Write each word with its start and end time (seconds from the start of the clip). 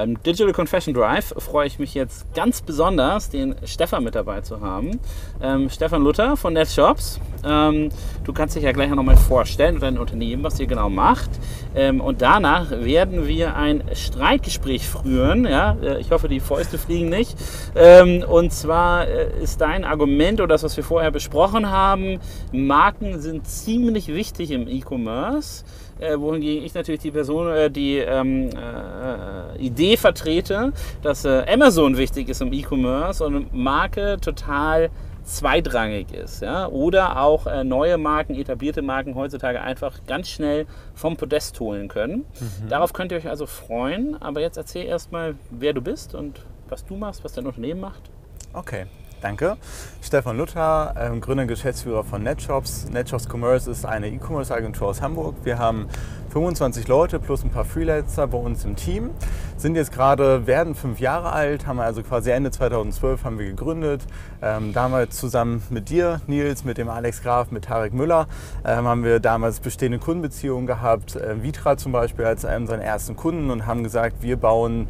Beim 0.00 0.22
Digital 0.22 0.54
Confession 0.54 0.94
Drive 0.94 1.34
freue 1.36 1.66
ich 1.66 1.78
mich 1.78 1.92
jetzt 1.92 2.32
ganz 2.32 2.62
besonders, 2.62 3.28
den 3.28 3.54
Stefan 3.66 4.02
mit 4.02 4.14
dabei 4.14 4.40
zu 4.40 4.62
haben. 4.62 4.98
Ähm, 5.42 5.68
Stefan 5.68 6.02
Luther 6.02 6.38
von 6.38 6.54
NetShops. 6.54 7.20
Ähm, 7.44 7.90
du 8.24 8.32
kannst 8.32 8.56
dich 8.56 8.62
ja 8.62 8.72
gleich 8.72 8.88
noch 8.88 9.02
mal 9.02 9.18
vorstellen 9.18 9.74
und 9.74 9.82
dein 9.82 9.98
Unternehmen, 9.98 10.42
was 10.42 10.58
ihr 10.58 10.66
genau 10.66 10.88
macht. 10.88 11.28
Ähm, 11.74 12.00
und 12.00 12.22
danach 12.22 12.70
werden 12.70 13.28
wir 13.28 13.56
ein 13.56 13.84
Streitgespräch 13.92 14.88
führen. 14.88 15.44
Ja? 15.44 15.76
Äh, 15.82 16.00
ich 16.00 16.10
hoffe, 16.12 16.28
die 16.28 16.40
Fäuste 16.40 16.78
fliegen 16.78 17.10
nicht. 17.10 17.36
Ähm, 17.76 18.24
und 18.26 18.54
zwar 18.54 19.06
äh, 19.06 19.42
ist 19.42 19.60
dein 19.60 19.84
Argument 19.84 20.40
oder 20.40 20.48
das, 20.48 20.62
was 20.62 20.78
wir 20.78 20.84
vorher 20.84 21.10
besprochen 21.10 21.70
haben, 21.70 22.20
Marken 22.52 23.20
sind 23.20 23.46
ziemlich 23.46 24.08
wichtig 24.08 24.50
im 24.50 24.66
E-Commerce 24.66 25.62
äh, 26.00 26.20
wohingegen 26.20 26.64
ich 26.64 26.74
natürlich 26.74 27.00
die 27.00 27.10
Person, 27.10 27.48
äh, 27.48 27.70
die 27.70 27.98
ähm, 27.98 28.50
äh, 28.50 29.58
Idee 29.58 29.96
vertrete, 29.96 30.72
dass 31.02 31.24
äh, 31.24 31.44
Amazon 31.48 31.96
wichtig 31.96 32.28
ist 32.28 32.40
im 32.40 32.52
E-Commerce 32.52 33.24
und 33.24 33.54
Marke 33.54 34.18
total 34.20 34.90
zweitrangig 35.24 36.12
ist. 36.12 36.42
Ja? 36.42 36.66
Oder 36.68 37.20
auch 37.20 37.46
äh, 37.46 37.64
neue 37.64 37.98
Marken, 37.98 38.34
etablierte 38.34 38.82
Marken 38.82 39.14
heutzutage 39.14 39.60
einfach 39.60 39.98
ganz 40.06 40.28
schnell 40.28 40.66
vom 40.94 41.16
Podest 41.16 41.58
holen 41.60 41.88
können. 41.88 42.24
Mhm. 42.40 42.68
Darauf 42.68 42.92
könnt 42.92 43.12
ihr 43.12 43.18
euch 43.18 43.28
also 43.28 43.46
freuen. 43.46 44.20
Aber 44.20 44.40
jetzt 44.40 44.56
erzähl 44.56 44.86
erstmal, 44.86 45.36
wer 45.50 45.72
du 45.72 45.80
bist 45.80 46.14
und 46.14 46.40
was 46.68 46.84
du 46.84 46.96
machst, 46.96 47.24
was 47.24 47.32
dein 47.32 47.46
Unternehmen 47.46 47.80
macht. 47.80 48.02
Okay. 48.52 48.86
Danke. 49.20 49.58
Stefan 50.02 50.38
Luther, 50.38 50.94
ähm, 50.98 51.20
Gründer 51.20 51.42
und 51.42 51.48
Geschäftsführer 51.48 52.04
von 52.04 52.22
NetShops. 52.22 52.88
NetShops 52.90 53.28
Commerce 53.28 53.70
ist 53.70 53.84
eine 53.84 54.08
E-Commerce-Agentur 54.08 54.88
aus 54.88 55.02
Hamburg. 55.02 55.34
Wir 55.44 55.58
haben 55.58 55.88
25 56.30 56.88
Leute 56.88 57.18
plus 57.18 57.44
ein 57.44 57.50
paar 57.50 57.66
Freelancer 57.66 58.26
bei 58.26 58.38
uns 58.38 58.64
im 58.64 58.76
Team. 58.76 59.10
Sind 59.58 59.74
jetzt 59.74 59.92
gerade, 59.92 60.46
werden 60.46 60.74
fünf 60.74 61.00
Jahre 61.00 61.32
alt, 61.32 61.66
haben 61.66 61.80
also 61.80 62.02
quasi 62.02 62.30
Ende 62.30 62.50
2012 62.50 63.24
haben 63.24 63.38
wir 63.38 63.46
gegründet. 63.46 64.06
Ähm, 64.40 64.72
damals 64.72 65.18
zusammen 65.18 65.62
mit 65.68 65.90
dir, 65.90 66.22
Nils, 66.26 66.64
mit 66.64 66.78
dem 66.78 66.88
Alex 66.88 67.22
Graf, 67.22 67.50
mit 67.50 67.64
Tarek 67.66 67.92
Müller, 67.92 68.26
ähm, 68.64 68.86
haben 68.86 69.04
wir 69.04 69.20
damals 69.20 69.60
bestehende 69.60 69.98
Kundenbeziehungen 69.98 70.66
gehabt. 70.66 71.16
Äh, 71.16 71.42
Vitra 71.42 71.76
zum 71.76 71.92
Beispiel 71.92 72.24
als 72.24 72.46
einen 72.46 72.66
seiner 72.66 72.84
ersten 72.84 73.16
Kunden 73.16 73.50
und 73.50 73.66
haben 73.66 73.82
gesagt, 73.82 74.22
wir 74.22 74.38
bauen 74.38 74.88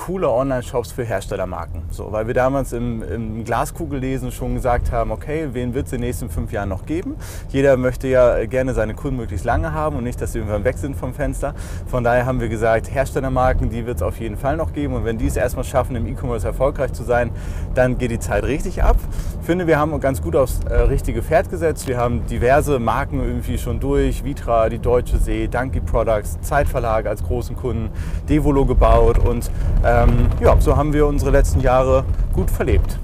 coole 0.00 0.30
Online-Shops 0.30 0.92
für 0.92 1.04
Herstellermarken. 1.04 1.82
So, 1.90 2.10
weil 2.10 2.26
wir 2.26 2.32
damals 2.32 2.72
im, 2.72 3.02
im 3.02 3.44
Glaskugellesen 3.44 4.32
schon 4.32 4.54
gesagt 4.54 4.92
haben, 4.92 5.10
okay, 5.10 5.48
wen 5.52 5.74
wird 5.74 5.86
es 5.86 5.92
in 5.92 6.00
den 6.00 6.06
nächsten 6.06 6.30
fünf 6.30 6.52
Jahren 6.52 6.70
noch 6.70 6.86
geben? 6.86 7.16
Jeder 7.50 7.76
möchte 7.76 8.08
ja 8.08 8.46
gerne 8.46 8.72
seine 8.72 8.94
Kunden 8.94 9.18
möglichst 9.18 9.44
lange 9.44 9.74
haben 9.74 9.96
und 9.96 10.04
nicht, 10.04 10.20
dass 10.20 10.32
sie 10.32 10.38
irgendwann 10.38 10.64
weg 10.64 10.78
sind 10.78 10.96
vom 10.96 11.12
Fenster. 11.12 11.54
Von 11.86 12.02
daher 12.02 12.24
haben 12.24 12.40
wir 12.40 12.48
gesagt, 12.48 12.92
Herstellermarken, 12.92 13.68
die 13.68 13.84
wird 13.84 13.98
es 13.98 14.02
auf 14.02 14.18
jeden 14.20 14.38
Fall 14.38 14.56
noch 14.56 14.72
geben. 14.72 14.94
Und 14.94 15.04
wenn 15.04 15.18
die 15.18 15.26
es 15.26 15.36
erstmal 15.36 15.64
schaffen, 15.64 15.94
im 15.96 16.06
E-Commerce 16.06 16.46
erfolgreich 16.46 16.94
zu 16.94 17.04
sein, 17.04 17.30
dann 17.74 17.98
geht 17.98 18.10
die 18.10 18.18
Zeit 18.18 18.44
richtig 18.44 18.82
ab. 18.82 18.96
Ich 19.40 19.46
finde, 19.46 19.66
wir 19.66 19.78
haben 19.78 19.98
ganz 20.00 20.22
gut 20.22 20.34
aufs 20.34 20.60
äh, 20.64 20.74
richtige 20.74 21.22
Pferd 21.22 21.50
gesetzt. 21.50 21.86
Wir 21.88 21.98
haben 21.98 22.24
diverse 22.26 22.78
Marken 22.78 23.20
irgendwie 23.20 23.58
schon 23.58 23.80
durch. 23.80 24.24
Vitra, 24.24 24.70
die 24.70 24.78
Deutsche 24.78 25.18
See, 25.18 25.46
Donkey 25.46 25.80
Products, 25.80 26.40
Zeitverlag 26.40 27.04
als 27.04 27.22
großen 27.22 27.54
Kunden, 27.54 27.90
Devolo 28.28 28.64
gebaut 28.64 29.18
und 29.18 29.50
ähm, 29.90 30.28
ja, 30.40 30.60
so 30.60 30.76
haben 30.76 30.92
wir 30.92 31.06
unsere 31.06 31.30
letzten 31.30 31.60
Jahre 31.60 32.04
gut 32.32 32.50
verlebt. 32.50 32.98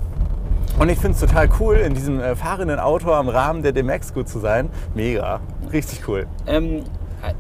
Und 0.78 0.88
ich 0.88 0.98
finde 0.98 1.14
es 1.14 1.20
total 1.20 1.48
cool, 1.58 1.76
in 1.76 1.94
diesem 1.94 2.20
äh, 2.20 2.36
fahrenden 2.36 2.78
Auto 2.78 3.10
am 3.12 3.28
Rahmen 3.28 3.62
der 3.62 3.72
DMX 3.72 4.12
gut 4.12 4.28
zu 4.28 4.38
sein. 4.38 4.68
Mega, 4.94 5.40
richtig 5.72 6.06
cool. 6.06 6.26
Ähm, 6.46 6.84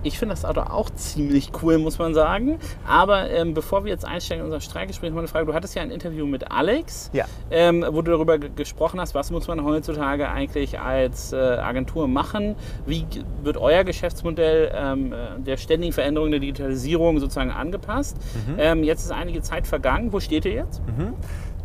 ich 0.02 0.18
finde 0.18 0.34
das 0.34 0.44
Auto 0.44 0.60
auch 0.60 0.90
ziemlich 0.90 1.50
cool, 1.62 1.78
muss 1.78 1.98
man 1.98 2.14
sagen. 2.14 2.58
Aber 2.86 3.30
ähm, 3.30 3.54
bevor 3.54 3.84
wir 3.84 3.92
jetzt 3.92 4.04
einsteigen 4.04 4.40
in 4.40 4.52
unser 4.52 4.60
Streitgespräch, 4.60 5.10
noch 5.10 5.18
eine 5.18 5.28
Frage. 5.28 5.46
Du 5.46 5.54
hattest 5.54 5.74
ja 5.74 5.82
ein 5.82 5.90
Interview 5.90 6.26
mit 6.26 6.50
Alex, 6.50 7.10
ja. 7.12 7.26
ähm, 7.50 7.84
wo 7.88 8.02
du 8.02 8.10
darüber 8.10 8.38
gesprochen 8.38 9.00
hast, 9.00 9.14
was 9.14 9.30
muss 9.30 9.48
man 9.48 9.64
heutzutage 9.64 10.28
eigentlich 10.28 10.78
als 10.80 11.32
äh, 11.32 11.36
Agentur 11.36 12.08
machen? 12.08 12.56
Wie 12.86 13.06
wird 13.42 13.56
euer 13.56 13.84
Geschäftsmodell 13.84 14.72
ähm, 14.74 15.12
äh, 15.12 15.16
der 15.38 15.56
ständigen 15.56 15.92
Veränderung 15.92 16.30
der 16.30 16.40
Digitalisierung 16.40 17.18
sozusagen 17.18 17.50
angepasst? 17.50 18.16
Mhm. 18.46 18.54
Ähm, 18.58 18.84
jetzt 18.84 19.04
ist 19.04 19.12
einige 19.12 19.42
Zeit 19.42 19.66
vergangen. 19.66 20.12
Wo 20.12 20.20
steht 20.20 20.44
ihr 20.44 20.52
jetzt? 20.52 20.80
Mhm. 20.86 21.14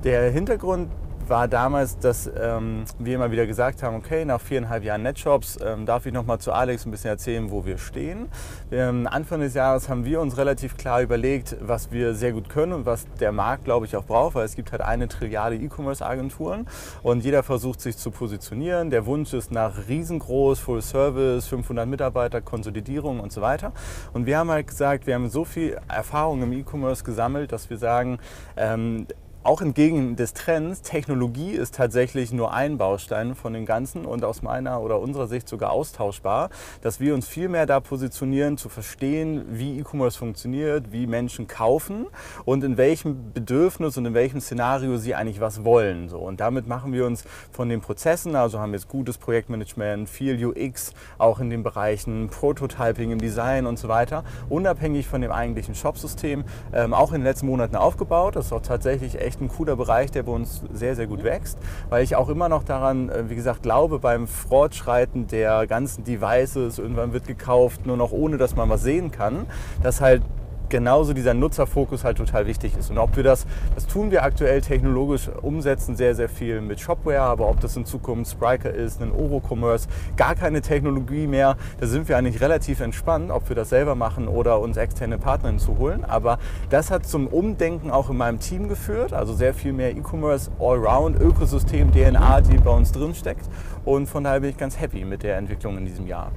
Der 0.03 0.31
Hintergrund 0.31 0.89
war 1.31 1.47
damals, 1.47 1.97
dass 1.97 2.29
ähm, 2.39 2.83
wir 2.99 3.15
immer 3.15 3.31
wieder 3.31 3.47
gesagt 3.47 3.83
haben, 3.83 3.95
okay, 3.95 4.25
nach 4.25 4.41
viereinhalb 4.41 4.83
Jahren 4.83 5.01
Netshops 5.01 5.57
ähm, 5.65 5.85
darf 5.85 6.05
ich 6.05 6.11
noch 6.11 6.25
mal 6.25 6.39
zu 6.39 6.51
Alex 6.51 6.85
ein 6.85 6.91
bisschen 6.91 7.09
erzählen, 7.09 7.49
wo 7.49 7.65
wir 7.65 7.77
stehen. 7.77 8.27
Ähm, 8.69 9.07
Anfang 9.09 9.39
des 9.39 9.53
Jahres 9.53 9.87
haben 9.87 10.03
wir 10.03 10.19
uns 10.19 10.37
relativ 10.37 10.75
klar 10.75 11.01
überlegt, 11.01 11.55
was 11.61 11.89
wir 11.93 12.15
sehr 12.15 12.33
gut 12.33 12.49
können 12.49 12.73
und 12.73 12.85
was 12.85 13.05
der 13.21 13.31
Markt, 13.31 13.63
glaube 13.63 13.85
ich, 13.85 13.95
auch 13.95 14.03
braucht, 14.03 14.35
weil 14.35 14.43
es 14.43 14.57
gibt 14.57 14.73
halt 14.73 14.81
eine 14.81 15.07
Trilliarde 15.07 15.55
E-Commerce-Agenturen 15.55 16.67
und 17.01 17.23
jeder 17.23 17.43
versucht 17.43 17.79
sich 17.79 17.95
zu 17.95 18.11
positionieren. 18.11 18.89
Der 18.89 19.05
Wunsch 19.05 19.31
ist 19.31 19.51
nach 19.51 19.87
riesengroß, 19.87 20.59
Full 20.59 20.81
Service, 20.81 21.47
500 21.47 21.87
Mitarbeiter, 21.87 22.41
Konsolidierung 22.41 23.21
und 23.21 23.31
so 23.31 23.41
weiter. 23.41 23.71
Und 24.11 24.25
wir 24.25 24.37
haben 24.37 24.51
halt 24.51 24.67
gesagt, 24.67 25.07
wir 25.07 25.15
haben 25.15 25.29
so 25.29 25.45
viel 25.45 25.79
Erfahrung 25.87 26.43
im 26.43 26.51
E-Commerce 26.51 27.05
gesammelt, 27.05 27.53
dass 27.53 27.69
wir 27.69 27.77
sagen, 27.77 28.19
ähm, 28.57 29.07
auch 29.43 29.61
entgegen 29.61 30.15
des 30.15 30.33
Trends, 30.33 30.83
Technologie 30.83 31.51
ist 31.51 31.73
tatsächlich 31.73 32.31
nur 32.31 32.53
ein 32.53 32.77
Baustein 32.77 33.33
von 33.33 33.53
dem 33.53 33.65
Ganzen 33.65 34.05
und 34.05 34.23
aus 34.23 34.43
meiner 34.43 34.81
oder 34.81 34.99
unserer 34.99 35.27
Sicht 35.27 35.49
sogar 35.49 35.71
austauschbar, 35.71 36.49
dass 36.81 36.99
wir 36.99 37.15
uns 37.15 37.27
viel 37.27 37.49
mehr 37.49 37.65
da 37.65 37.79
positionieren, 37.79 38.57
zu 38.57 38.69
verstehen, 38.69 39.45
wie 39.49 39.79
E-Commerce 39.79 40.17
funktioniert, 40.17 40.91
wie 40.91 41.07
Menschen 41.07 41.47
kaufen 41.47 42.05
und 42.45 42.63
in 42.63 42.77
welchem 42.77 43.33
Bedürfnis 43.33 43.97
und 43.97 44.05
in 44.05 44.13
welchem 44.13 44.41
Szenario 44.41 44.97
sie 44.97 45.15
eigentlich 45.15 45.41
was 45.41 45.63
wollen. 45.63 46.07
So. 46.09 46.19
Und 46.19 46.39
damit 46.39 46.67
machen 46.67 46.93
wir 46.93 47.07
uns 47.07 47.23
von 47.51 47.67
den 47.67 47.81
Prozessen, 47.81 48.35
also 48.35 48.59
haben 48.59 48.73
jetzt 48.73 48.89
gutes 48.89 49.17
Projektmanagement, 49.17 50.07
viel 50.07 50.45
UX, 50.45 50.93
auch 51.17 51.39
in 51.39 51.49
den 51.49 51.63
Bereichen 51.63 52.29
Prototyping 52.29 53.09
im 53.09 53.19
Design 53.19 53.65
und 53.65 53.79
so 53.79 53.87
weiter, 53.87 54.23
unabhängig 54.49 55.07
von 55.07 55.21
dem 55.21 55.31
eigentlichen 55.31 55.73
Shopsystem, 55.73 56.43
ähm, 56.73 56.93
auch 56.93 57.11
in 57.11 57.21
den 57.21 57.23
letzten 57.23 57.47
Monaten 57.47 57.75
aufgebaut. 57.75 58.35
Das 58.35 58.45
ist 58.45 58.53
auch 58.53 58.61
tatsächlich 58.61 59.19
echt 59.19 59.30
echt 59.31 59.39
ein 59.39 59.47
cooler 59.47 59.77
Bereich, 59.77 60.11
der 60.11 60.23
bei 60.23 60.31
uns 60.33 60.61
sehr, 60.73 60.95
sehr 60.95 61.07
gut 61.07 61.23
wächst, 61.23 61.57
weil 61.89 62.03
ich 62.03 62.17
auch 62.17 62.27
immer 62.27 62.49
noch 62.49 62.63
daran, 62.63 63.09
äh, 63.09 63.29
wie 63.29 63.35
gesagt, 63.35 63.63
glaube, 63.63 63.99
beim 63.99 64.27
Fortschreiten 64.27 65.27
der 65.27 65.67
ganzen 65.67 66.03
Devices, 66.03 66.79
irgendwann 66.79 67.13
wird 67.13 67.27
gekauft, 67.27 67.85
nur 67.85 67.95
noch 67.95 68.11
ohne, 68.11 68.37
dass 68.37 68.57
man 68.57 68.69
was 68.69 68.83
sehen 68.83 69.11
kann, 69.11 69.47
dass 69.81 70.01
halt 70.01 70.21
genauso 70.71 71.13
dieser 71.13 71.35
Nutzerfokus 71.35 72.03
halt 72.03 72.17
total 72.17 72.47
wichtig 72.47 72.75
ist. 72.75 72.89
Und 72.89 72.97
ob 72.97 73.15
wir 73.15 73.23
das, 73.23 73.45
das 73.75 73.85
tun 73.85 74.09
wir 74.09 74.23
aktuell 74.23 74.61
technologisch 74.61 75.29
umsetzen, 75.41 75.95
sehr, 75.95 76.15
sehr 76.15 76.29
viel 76.29 76.61
mit 76.61 76.79
Shopware, 76.79 77.21
aber 77.21 77.47
ob 77.47 77.59
das 77.59 77.75
in 77.75 77.85
Zukunft 77.85 78.31
Spriker 78.31 78.71
ist, 78.71 79.01
ein 79.01 79.11
Oro-Commerce, 79.11 79.87
gar 80.17 80.33
keine 80.33 80.61
Technologie 80.61 81.27
mehr, 81.27 81.57
da 81.79 81.85
sind 81.85 82.09
wir 82.09 82.17
eigentlich 82.17 82.41
relativ 82.41 82.79
entspannt, 82.79 83.29
ob 83.29 83.49
wir 83.49 83.55
das 83.55 83.69
selber 83.69 83.93
machen 83.93 84.27
oder 84.27 84.59
uns 84.59 84.77
externe 84.77 85.19
Partner 85.19 85.49
hinzuholen. 85.49 86.05
Aber 86.05 86.39
das 86.69 86.89
hat 86.89 87.05
zum 87.05 87.27
Umdenken 87.27 87.91
auch 87.91 88.09
in 88.09 88.17
meinem 88.17 88.39
Team 88.39 88.69
geführt, 88.69 89.13
also 89.13 89.33
sehr 89.33 89.53
viel 89.53 89.73
mehr 89.73 89.91
E-Commerce, 89.91 90.49
Allround, 90.59 91.19
Ökosystem, 91.19 91.91
DNA, 91.91 92.41
die 92.41 92.57
bei 92.57 92.71
uns 92.71 92.91
drin 92.91 93.13
steckt. 93.13 93.45
Und 93.85 94.07
von 94.07 94.23
daher 94.23 94.39
bin 94.39 94.49
ich 94.49 94.57
ganz 94.57 94.79
happy 94.79 95.05
mit 95.05 95.23
der 95.23 95.37
Entwicklung 95.37 95.77
in 95.77 95.85
diesem 95.85 96.07
Jahr. 96.07 96.31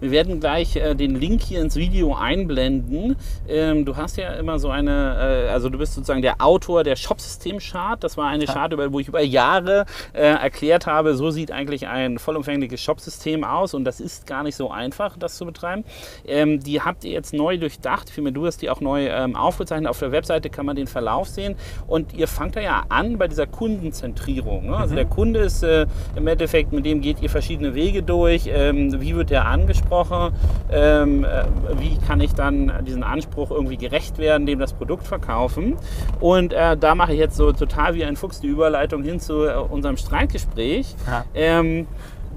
Wir 0.00 0.10
werden 0.10 0.40
gleich 0.40 0.76
äh, 0.76 0.94
den 0.94 1.14
Link 1.14 1.42
hier 1.42 1.60
ins 1.60 1.76
Video 1.76 2.14
einblenden. 2.14 3.16
Ähm, 3.48 3.84
du 3.84 3.96
hast 3.96 4.16
ja 4.16 4.32
immer 4.34 4.58
so 4.58 4.70
eine, 4.70 5.46
äh, 5.46 5.48
also 5.50 5.68
du 5.68 5.78
bist 5.78 5.94
sozusagen 5.94 6.22
der 6.22 6.40
Autor 6.40 6.84
der 6.84 6.96
Shopsystem-Chart. 6.96 8.02
Das 8.02 8.16
war 8.16 8.28
eine 8.28 8.46
Chart, 8.46 8.72
wo 8.92 9.00
ich 9.00 9.08
über 9.08 9.20
Jahre 9.20 9.86
äh, 10.12 10.22
erklärt 10.22 10.86
habe, 10.86 11.14
so 11.14 11.30
sieht 11.30 11.52
eigentlich 11.52 11.86
ein 11.86 12.18
vollumfängliches 12.18 12.80
Shopsystem 12.80 13.44
aus 13.44 13.74
und 13.74 13.84
das 13.84 14.00
ist 14.00 14.26
gar 14.26 14.42
nicht 14.42 14.56
so 14.56 14.70
einfach, 14.70 15.16
das 15.16 15.36
zu 15.36 15.46
betreiben. 15.46 15.84
Ähm, 16.26 16.60
die 16.60 16.80
habt 16.80 17.04
ihr 17.04 17.12
jetzt 17.12 17.32
neu 17.32 17.58
durchdacht. 17.58 18.10
Vielmehr 18.10 18.32
du 18.32 18.46
hast 18.46 18.62
die 18.62 18.70
auch 18.70 18.80
neu 18.80 19.08
ähm, 19.08 19.36
aufgezeichnet. 19.36 19.88
Auf 19.88 19.98
der 19.98 20.12
Webseite 20.12 20.50
kann 20.50 20.66
man 20.66 20.76
den 20.76 20.86
Verlauf 20.86 21.28
sehen 21.28 21.56
und 21.86 22.12
ihr 22.14 22.28
fangt 22.28 22.56
da 22.56 22.60
ja 22.60 22.84
an 22.88 23.18
bei 23.18 23.28
dieser 23.28 23.46
Kundenzentrierung. 23.46 24.66
Ne? 24.66 24.76
Also 24.76 24.92
mhm. 24.92 24.96
der 24.96 25.06
Kunde 25.06 25.40
ist 25.40 25.62
äh, 25.62 25.86
im 26.16 26.26
Endeffekt 26.26 26.72
mit 26.72 26.84
dem 26.84 26.89
dem 26.90 27.00
geht 27.00 27.22
ihr 27.22 27.30
verschiedene 27.30 27.74
Wege 27.74 28.02
durch. 28.02 28.50
Ähm, 28.52 29.00
wie 29.00 29.14
wird 29.14 29.30
der 29.30 29.46
angesprochen? 29.46 30.32
Ähm, 30.70 31.24
äh, 31.24 31.44
wie 31.78 31.96
kann 32.06 32.20
ich 32.20 32.32
dann 32.34 32.72
diesen 32.84 33.02
Anspruch 33.02 33.50
irgendwie 33.50 33.76
gerecht 33.76 34.18
werden, 34.18 34.46
dem 34.46 34.58
das 34.58 34.72
Produkt 34.72 35.06
verkaufen? 35.06 35.76
Und 36.18 36.52
äh, 36.52 36.76
da 36.76 36.94
mache 36.94 37.12
ich 37.12 37.18
jetzt 37.18 37.36
so 37.36 37.52
total 37.52 37.94
wie 37.94 38.04
ein 38.04 38.16
Fuchs 38.16 38.40
die 38.40 38.48
Überleitung 38.48 39.02
hin 39.02 39.20
zu 39.20 39.44
äh, 39.44 39.54
unserem 39.54 39.96
Streitgespräch. 39.96 40.94
Ja. 41.06 41.24
Ähm, 41.34 41.86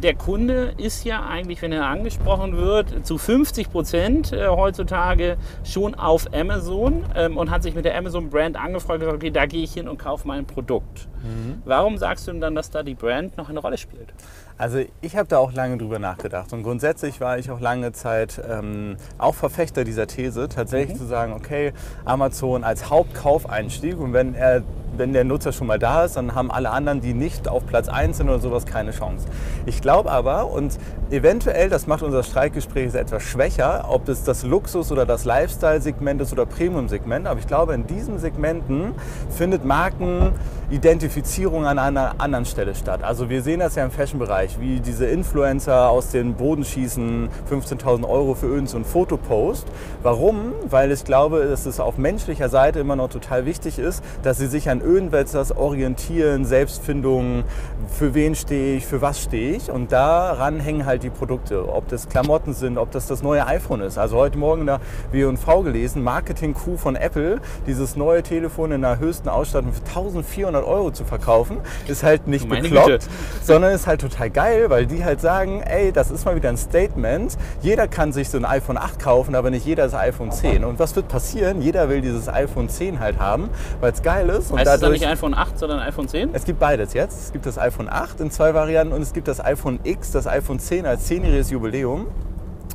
der 0.02 0.16
Kunde 0.16 0.74
ist 0.78 1.04
ja 1.06 1.26
eigentlich, 1.26 1.62
wenn 1.62 1.72
er 1.72 1.86
angesprochen 1.86 2.58
wird, 2.58 3.06
zu 3.06 3.18
50 3.18 3.72
Prozent 3.72 4.34
äh, 4.34 4.48
heutzutage 4.48 5.38
schon 5.64 5.96
auf 5.96 6.34
Amazon 6.34 7.06
ähm, 7.16 7.38
und 7.38 7.52
hat 7.52 7.64
sich 7.64 7.76
mit 7.76 7.86
der 7.86 7.98
Amazon-Brand 7.98 8.58
angefragt, 8.58 9.00
gesagt, 9.00 9.18
okay, 9.18 9.32
da 9.32 9.46
gehe 9.46 9.64
ich 9.64 9.74
hin 9.74 9.88
und 9.88 9.98
kaufe 9.98 10.28
mein 10.28 10.46
Produkt. 10.46 11.08
Mhm. 11.24 11.62
Warum 11.66 11.98
sagst 11.98 12.28
du 12.28 12.32
denn 12.32 12.42
dann, 12.42 12.56
dass 12.56 12.70
da 12.70 12.84
die 12.84 12.96
Brand 12.96 13.38
noch 13.38 13.50
eine 13.50 13.60
Rolle 13.60 13.78
spielt? 13.78 14.14
Also 14.58 14.84
ich 15.02 15.18
habe 15.18 15.28
da 15.28 15.38
auch 15.38 15.54
lange 15.54 15.78
drüber 15.78 16.00
nachgedacht 16.00 16.54
und 16.54 16.64
grundsätzlich 16.64 17.20
war 17.20 17.38
ich 17.38 17.50
auch 17.50 17.60
lange 17.60 17.92
Zeit 17.92 18.42
ähm, 18.50 18.98
auch 19.18 19.36
Verfechter 19.36 19.84
dieser 19.84 20.08
These, 20.08 20.48
tatsächlich 20.48 20.96
mhm. 20.96 21.02
zu 21.02 21.08
sagen, 21.08 21.34
okay, 21.34 21.74
Amazon 22.06 22.64
als 22.64 22.90
Hauptkaufeinstieg 22.90 24.00
und 24.00 24.14
wenn 24.14 24.36
er 24.36 24.64
wenn 24.98 25.14
der 25.14 25.24
Nutzer 25.24 25.52
schon 25.52 25.68
mal 25.68 25.78
da 25.80 26.06
ist, 26.06 26.18
dann 26.18 26.36
haben 26.36 26.52
alle 26.52 26.70
anderen, 26.70 27.02
die 27.02 27.14
nicht 27.14 27.48
auf 27.48 27.66
Platz 27.66 27.90
1 27.90 28.18
sind 28.18 28.30
oder 28.30 28.40
sowas, 28.40 28.66
keine 28.66 28.92
Chance. 28.92 29.26
Ich 29.66 29.82
glaube 29.82 30.12
aber, 30.12 30.52
und 30.52 30.78
eventuell, 31.10 31.70
das 31.70 31.88
macht 31.88 32.04
unser 32.04 32.24
Streikgespräch 32.24 32.94
etwas 32.94 33.24
schwächer, 33.24 33.86
ob 33.90 34.10
es 34.10 34.24
das 34.24 34.44
Luxus- 34.44 34.92
oder 34.92 35.06
das 35.06 35.24
Lifestyle-Segment 35.26 36.22
ist 36.22 36.32
oder 36.32 36.46
Premium-Segment, 36.46 37.28
aber 37.28 37.40
ich 37.40 37.48
glaube, 37.48 37.74
in 37.74 37.88
diesen 37.88 38.20
Segmenten 38.20 38.94
findet 39.30 39.66
Markenidentifizierung 39.66 41.66
an 41.66 41.80
einer 41.80 42.16
anderen 42.20 42.46
Stelle 42.46 42.76
statt. 42.76 43.04
Also 43.04 43.30
wir 43.30 43.42
sehen 43.42 43.62
das 43.62 43.76
ja 43.76 43.86
im 43.86 43.92
Fashion-Bereich, 43.92 44.43
wie 44.60 44.80
diese 44.80 45.06
Influencer 45.06 45.90
aus 45.90 46.10
den 46.10 46.36
Boden 46.36 46.64
schießen, 46.64 47.30
15.000 47.50 48.08
Euro 48.08 48.34
für 48.34 48.46
irgendeinen 48.46 48.68
so 48.68 48.78
einen 48.78 48.86
Fotopost. 48.86 49.66
Warum? 50.02 50.54
Weil 50.70 50.92
ich 50.92 51.04
glaube, 51.04 51.46
dass 51.46 51.66
es 51.66 51.80
auf 51.80 51.98
menschlicher 51.98 52.50
Seite 52.50 52.80
immer 52.80 52.96
noch 52.96 53.10
total 53.10 53.46
wichtig 53.46 53.80
ist, 53.80 54.04
dass 54.22 54.38
sie 54.38 54.48
sich 54.48 54.70
an 54.70 54.82
irgendetwas 54.82 55.56
orientieren, 55.56 56.46
Selbstfindung, 56.46 57.44
für 57.88 58.14
wen 58.14 58.36
stehe 58.36 58.78
ich, 58.78 58.86
für 58.86 59.02
was 59.02 59.22
stehe 59.22 59.56
ich. 59.56 59.72
Und 59.72 59.92
daran 59.92 60.60
hängen 60.60 60.86
halt 60.86 61.04
die 61.04 61.10
Produkte. 61.10 61.68
Ob 61.74 61.88
das 61.88 62.10
Klamotten 62.10 62.54
sind, 62.54 62.78
ob 62.78 62.92
das 62.92 63.08
das 63.08 63.24
neue 63.24 63.46
iPhone 63.48 63.82
ist. 63.82 63.98
Also 63.98 64.18
heute 64.18 64.38
Morgen 64.38 64.62
in 64.62 64.68
der 64.68 64.80
W&V 65.12 65.62
gelesen, 65.62 66.04
Marketing-Coup 66.04 66.80
von 66.80 66.96
Apple, 66.96 67.40
dieses 67.68 67.96
neue 67.96 68.24
Telefon 68.24 68.72
in 68.72 68.82
der 68.82 69.00
höchsten 69.00 69.30
Ausstattung 69.30 69.74
für 69.74 69.86
1400 69.86 70.66
Euro 70.66 70.92
zu 70.92 71.06
verkaufen, 71.06 71.58
ist 71.88 72.04
halt 72.04 72.28
nicht 72.28 72.50
bekloppt, 72.50 72.88
Güte. 72.88 73.06
sondern 73.42 73.74
ist 73.74 73.88
halt 73.88 74.02
total 74.02 74.30
geil, 74.34 74.70
weil 74.70 74.86
die 74.86 75.06
halt 75.06 75.22
sagen, 75.22 75.62
ey, 75.62 75.92
das 75.92 76.12
ist 76.12 76.26
mal 76.26 76.36
wieder 76.36 76.50
ein 76.50 76.58
Statement. 76.58 77.38
Jeder 77.62 77.88
kann 77.88 78.12
sich 78.12 78.30
so 78.30 78.38
ein 78.38 78.46
iPhone 78.46 78.78
8 78.78 79.00
kaufen, 79.00 79.36
aber 79.36 79.50
nicht 79.50 79.66
jeder 79.66 79.84
das 79.84 79.94
iPhone 79.94 80.32
10. 80.32 80.64
Und 80.64 80.80
was 80.80 80.96
wird 80.96 81.08
passieren? 81.08 81.62
Jeder 81.62 81.90
will 81.90 82.02
dieses 82.02 82.28
iPhone 82.28 82.70
10 82.70 83.00
halt 83.00 83.20
haben, 83.20 83.50
weil 83.80 83.92
es 83.92 84.02
geil 84.02 84.30
ist. 84.30 84.52
Und 84.52 84.60
heißt 84.60 84.68
dadurch, 84.68 84.74
es 84.76 84.82
dann 84.82 84.92
nicht 84.92 85.08
iPhone 85.08 85.34
8, 85.34 85.60
sondern 85.60 85.80
iPhone 85.80 86.08
10? 86.08 86.30
Es 86.34 86.46
gibt 86.46 86.60
beides 86.60 86.94
jetzt. 86.94 87.26
Es 87.26 87.32
gibt 87.32 87.46
das 87.46 87.58
iPhone 87.58 87.90
8 87.90 88.20
in 88.22 88.32
zwei 88.32 88.54
Varianten 88.54 88.94
und 88.94 89.02
es 89.02 89.14
gibt 89.14 89.28
das 89.28 89.44
iPhone 89.44 89.80
X, 89.84 90.12
das 90.12 90.28
iPhone 90.28 90.60
10 90.60 90.86
als 90.86 91.10
10-jähriges 91.10 91.52
Jubiläum. 91.52 92.08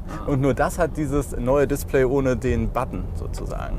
Ah. 0.08 0.31
Und 0.31 0.40
nur 0.40 0.55
das 0.55 0.78
hat 0.78 0.96
dieses 0.96 1.37
neue 1.37 1.66
Display 1.66 2.05
ohne 2.05 2.37
den 2.37 2.70
Button 2.70 3.05
sozusagen. 3.14 3.78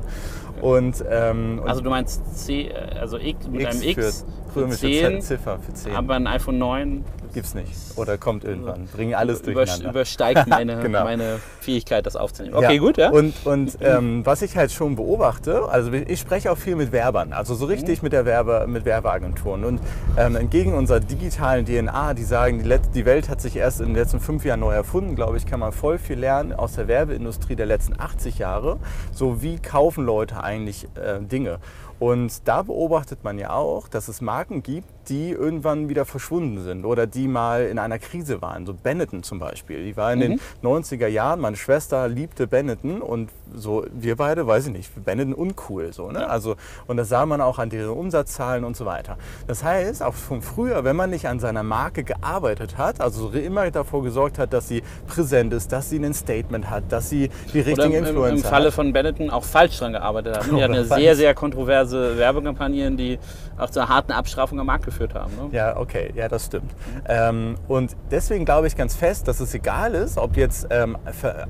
Und, 0.60 1.04
ähm, 1.10 1.62
also 1.64 1.80
du 1.80 1.90
meinst 1.90 2.22
C, 2.36 2.70
also 3.00 3.16
X 3.16 3.48
mit 3.48 3.62
X 3.62 3.70
einem 3.70 3.82
X 3.82 4.26
für 4.52 4.68
10, 4.68 5.20
Ziffer 5.22 5.58
für 5.58 5.72
10. 5.72 5.94
Aber 5.94 6.14
ein 6.14 6.26
iPhone 6.26 6.58
9 6.58 7.04
Gibt's 7.32 7.54
nicht. 7.54 7.72
Oder 7.96 8.18
kommt 8.18 8.44
irgendwann. 8.44 8.86
Bringen 8.86 9.14
alles 9.14 9.40
Über, 9.40 9.64
durcheinander. 9.64 9.90
Übersteigt 9.90 10.46
meine, 10.48 10.76
genau. 10.82 11.04
meine 11.04 11.38
Fähigkeit, 11.60 12.06
das 12.06 12.16
aufzunehmen. 12.16 12.54
Okay, 12.54 12.74
ja. 12.74 12.80
gut, 12.80 12.96
ja. 12.96 13.10
Und, 13.10 13.34
und 13.44 13.78
ähm, 13.80 14.24
was 14.26 14.42
ich 14.42 14.56
halt 14.56 14.72
schon 14.72 14.96
beobachte, 14.96 15.68
also 15.68 15.92
ich 15.92 16.18
spreche 16.18 16.50
auch 16.50 16.58
viel 16.58 16.76
mit 16.76 16.92
Werbern, 16.92 17.32
also 17.32 17.54
so 17.54 17.66
richtig 17.66 18.00
mhm. 18.00 18.06
mit, 18.06 18.12
der 18.12 18.24
Werbe, 18.24 18.66
mit 18.68 18.84
Werbeagenturen. 18.84 19.64
Und 19.64 19.80
ähm, 20.16 20.36
entgegen 20.36 20.74
unserer 20.74 21.00
digitalen 21.00 21.64
DNA, 21.64 22.14
die 22.14 22.24
sagen, 22.24 22.62
die, 22.62 22.78
die 22.94 23.04
Welt 23.04 23.28
hat 23.28 23.40
sich 23.40 23.56
erst 23.56 23.80
in 23.80 23.86
den 23.86 23.94
letzten 23.94 24.20
fünf 24.20 24.44
Jahren 24.44 24.60
neu 24.60 24.72
erfunden, 24.72 25.14
glaube 25.14 25.36
ich, 25.36 25.46
kann 25.46 25.60
man 25.60 25.72
voll 25.72 25.98
viel 25.98 26.18
lernen 26.18 26.52
aus 26.52 26.74
der 26.74 26.88
Werbeindustrie 26.88 27.56
der 27.56 27.66
letzten 27.66 27.98
80 27.98 28.38
Jahre. 28.38 28.78
So 29.12 29.42
wie 29.42 29.58
kaufen 29.58 30.04
Leute 30.04 30.42
eigentlich 30.42 30.88
äh, 30.94 31.20
Dinge. 31.20 31.58
Und 32.00 32.48
da 32.48 32.62
beobachtet 32.62 33.24
man 33.24 33.38
ja 33.38 33.50
auch, 33.50 33.86
dass 33.86 34.08
es 34.08 34.22
Marken 34.22 34.62
gibt, 34.62 34.88
die 35.10 35.30
irgendwann 35.30 35.88
wieder 35.88 36.04
verschwunden 36.04 36.62
sind 36.62 36.84
oder 36.84 37.06
die 37.06 37.28
mal 37.28 37.66
in 37.66 37.78
einer 37.78 37.98
Krise 37.98 38.40
waren. 38.40 38.64
So 38.64 38.72
Benetton 38.72 39.22
zum 39.22 39.38
Beispiel. 39.38 39.84
Die 39.84 39.96
war 39.96 40.12
in 40.12 40.20
mhm. 40.20 40.22
den 40.22 40.40
90er 40.62 41.08
Jahren, 41.08 41.40
meine 41.40 41.56
Schwester 41.56 42.08
liebte 42.08 42.46
Benetton 42.46 43.02
und 43.02 43.30
so 43.54 43.84
wir 43.92 44.16
beide, 44.16 44.46
weiß 44.46 44.68
ich 44.68 44.72
nicht, 44.72 45.04
Benetton 45.04 45.34
uncool. 45.34 45.92
So, 45.92 46.10
ne? 46.10 46.28
also, 46.28 46.54
und 46.86 46.96
das 46.96 47.08
sah 47.08 47.26
man 47.26 47.40
auch 47.40 47.58
an 47.58 47.68
deren 47.68 47.90
Umsatzzahlen 47.90 48.64
und 48.64 48.76
so 48.76 48.86
weiter. 48.86 49.18
Das 49.48 49.64
heißt, 49.64 50.02
auch 50.02 50.14
von 50.14 50.40
früher, 50.40 50.84
wenn 50.84 50.96
man 50.96 51.10
nicht 51.10 51.26
an 51.26 51.40
seiner 51.40 51.64
Marke 51.64 52.04
gearbeitet 52.04 52.78
hat, 52.78 53.00
also 53.00 53.30
immer 53.30 53.70
davor 53.70 54.02
gesorgt 54.02 54.38
hat, 54.38 54.52
dass 54.52 54.68
sie 54.68 54.82
präsent 55.08 55.52
ist, 55.52 55.72
dass 55.72 55.90
sie 55.90 55.98
ein 55.98 56.14
Statement 56.14 56.70
hat, 56.70 56.84
dass 56.90 57.10
sie 57.10 57.30
die 57.52 57.60
richtigen 57.60 57.92
Influencer 57.92 58.10
Influencer 58.10 58.44
hat. 58.44 58.44
Im 58.44 58.50
Falle 58.50 58.72
von 58.72 58.92
Benetton 58.92 59.30
auch 59.30 59.44
falsch 59.44 59.78
dran 59.78 59.92
gearbeitet 59.92 60.36
haben. 60.36 60.56
Die 60.56 60.62
hatten 60.62 60.74
eine 60.74 60.84
sehr, 60.84 61.16
sehr 61.16 61.34
kontroverse 61.34 62.16
Werbekampagnen, 62.16 62.96
die 62.96 63.18
auch 63.58 63.70
zur 63.70 63.88
harten 63.88 64.12
Abstrafung 64.12 64.58
am 64.60 64.66
Markt 64.66 64.84
geführt 64.84 64.99
haben. 65.14 65.32
Ne? 65.36 65.48
Ja, 65.52 65.76
okay, 65.76 66.12
ja, 66.14 66.28
das 66.28 66.46
stimmt. 66.46 66.72
Ähm, 67.08 67.56
und 67.68 67.96
deswegen 68.10 68.44
glaube 68.44 68.66
ich 68.66 68.76
ganz 68.76 68.94
fest, 68.94 69.28
dass 69.28 69.40
es 69.40 69.54
egal 69.54 69.94
ist, 69.94 70.18
ob 70.18 70.36
jetzt 70.36 70.66
ähm, 70.70 70.96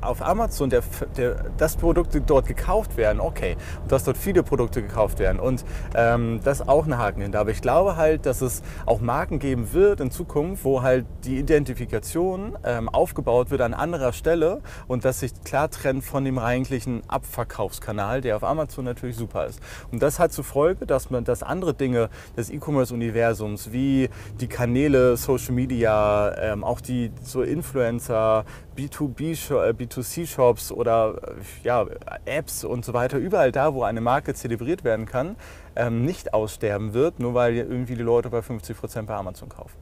auf 0.00 0.22
Amazon 0.22 0.70
der, 0.70 0.82
der, 1.16 1.36
das 1.56 1.76
Produkte 1.76 2.20
dort 2.20 2.46
gekauft 2.46 2.96
werden, 2.96 3.20
okay, 3.20 3.56
und 3.82 3.92
dass 3.92 4.04
dort 4.04 4.16
viele 4.16 4.42
Produkte 4.42 4.82
gekauft 4.82 5.18
werden 5.18 5.40
und 5.40 5.64
ähm, 5.94 6.40
das 6.44 6.66
auch 6.66 6.86
ein 6.86 6.96
Haken 6.96 7.22
hinter. 7.22 7.40
Aber 7.40 7.50
ich 7.50 7.62
glaube 7.62 7.96
halt, 7.96 8.26
dass 8.26 8.40
es 8.40 8.62
auch 8.86 9.00
Marken 9.00 9.38
geben 9.38 9.72
wird 9.72 10.00
in 10.00 10.10
Zukunft, 10.10 10.64
wo 10.64 10.82
halt 10.82 11.06
die 11.24 11.38
Identifikation 11.38 12.56
ähm, 12.64 12.88
aufgebaut 12.88 13.50
wird 13.50 13.60
an 13.60 13.74
anderer 13.74 14.12
Stelle 14.12 14.60
und 14.86 15.04
das 15.04 15.20
sich 15.20 15.32
klar 15.44 15.70
trennt 15.70 16.04
von 16.04 16.24
dem 16.24 16.38
eigentlichen 16.38 17.02
Abverkaufskanal, 17.08 18.20
der 18.20 18.36
auf 18.36 18.44
Amazon 18.44 18.84
natürlich 18.84 19.16
super 19.16 19.46
ist. 19.46 19.60
Und 19.90 20.02
das 20.02 20.18
hat 20.18 20.32
zur 20.32 20.44
Folge, 20.44 20.86
dass 20.86 21.10
man, 21.10 21.24
dass 21.24 21.42
andere 21.42 21.74
Dinge 21.74 22.10
des 22.36 22.50
E-Commerce-Universums 22.50 23.29
wie 23.72 24.08
die 24.40 24.48
Kanäle, 24.48 25.16
Social 25.16 25.52
Media, 25.52 26.34
ähm, 26.38 26.64
auch 26.64 26.80
die 26.80 27.10
so 27.22 27.42
Influencer, 27.42 28.44
B2B, 28.76 29.72
B2C-Shops 29.72 30.70
äh, 30.70 30.74
oder 30.74 31.14
äh, 31.14 31.66
ja, 31.66 31.86
Apps 32.24 32.64
und 32.64 32.84
so 32.84 32.92
weiter, 32.92 33.18
überall 33.18 33.52
da, 33.52 33.74
wo 33.74 33.82
eine 33.82 34.00
Marke 34.00 34.34
zelebriert 34.34 34.84
werden 34.84 35.06
kann, 35.06 35.36
ähm, 35.76 36.04
nicht 36.04 36.34
aussterben 36.34 36.94
wird, 36.94 37.20
nur 37.20 37.34
weil 37.34 37.56
irgendwie 37.56 37.94
die 37.94 38.02
Leute 38.02 38.30
bei 38.30 38.42
50 38.42 38.76
Prozent 38.76 39.06
bei 39.06 39.14
Amazon 39.14 39.48
kaufen. 39.48 39.76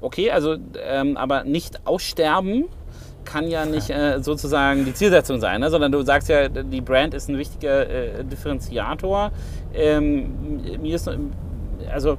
Okay, 0.00 0.30
also 0.30 0.56
ähm, 0.80 1.16
aber 1.16 1.44
nicht 1.44 1.86
aussterben 1.86 2.68
kann 3.24 3.48
ja 3.48 3.66
nicht 3.66 3.90
äh, 3.90 4.22
sozusagen 4.22 4.84
die 4.86 4.94
Zielsetzung 4.94 5.38
sein, 5.38 5.60
ne? 5.60 5.68
sondern 5.70 5.92
du 5.92 6.00
sagst 6.02 6.28
ja, 6.28 6.48
die 6.48 6.80
Brand 6.80 7.12
ist 7.12 7.28
ein 7.28 7.36
wichtiger 7.36 7.88
äh, 7.88 8.24
Differenziator. 8.24 9.32
Ähm, 9.74 10.62
mir 10.80 10.94
ist, 10.94 11.10
also 11.92 12.16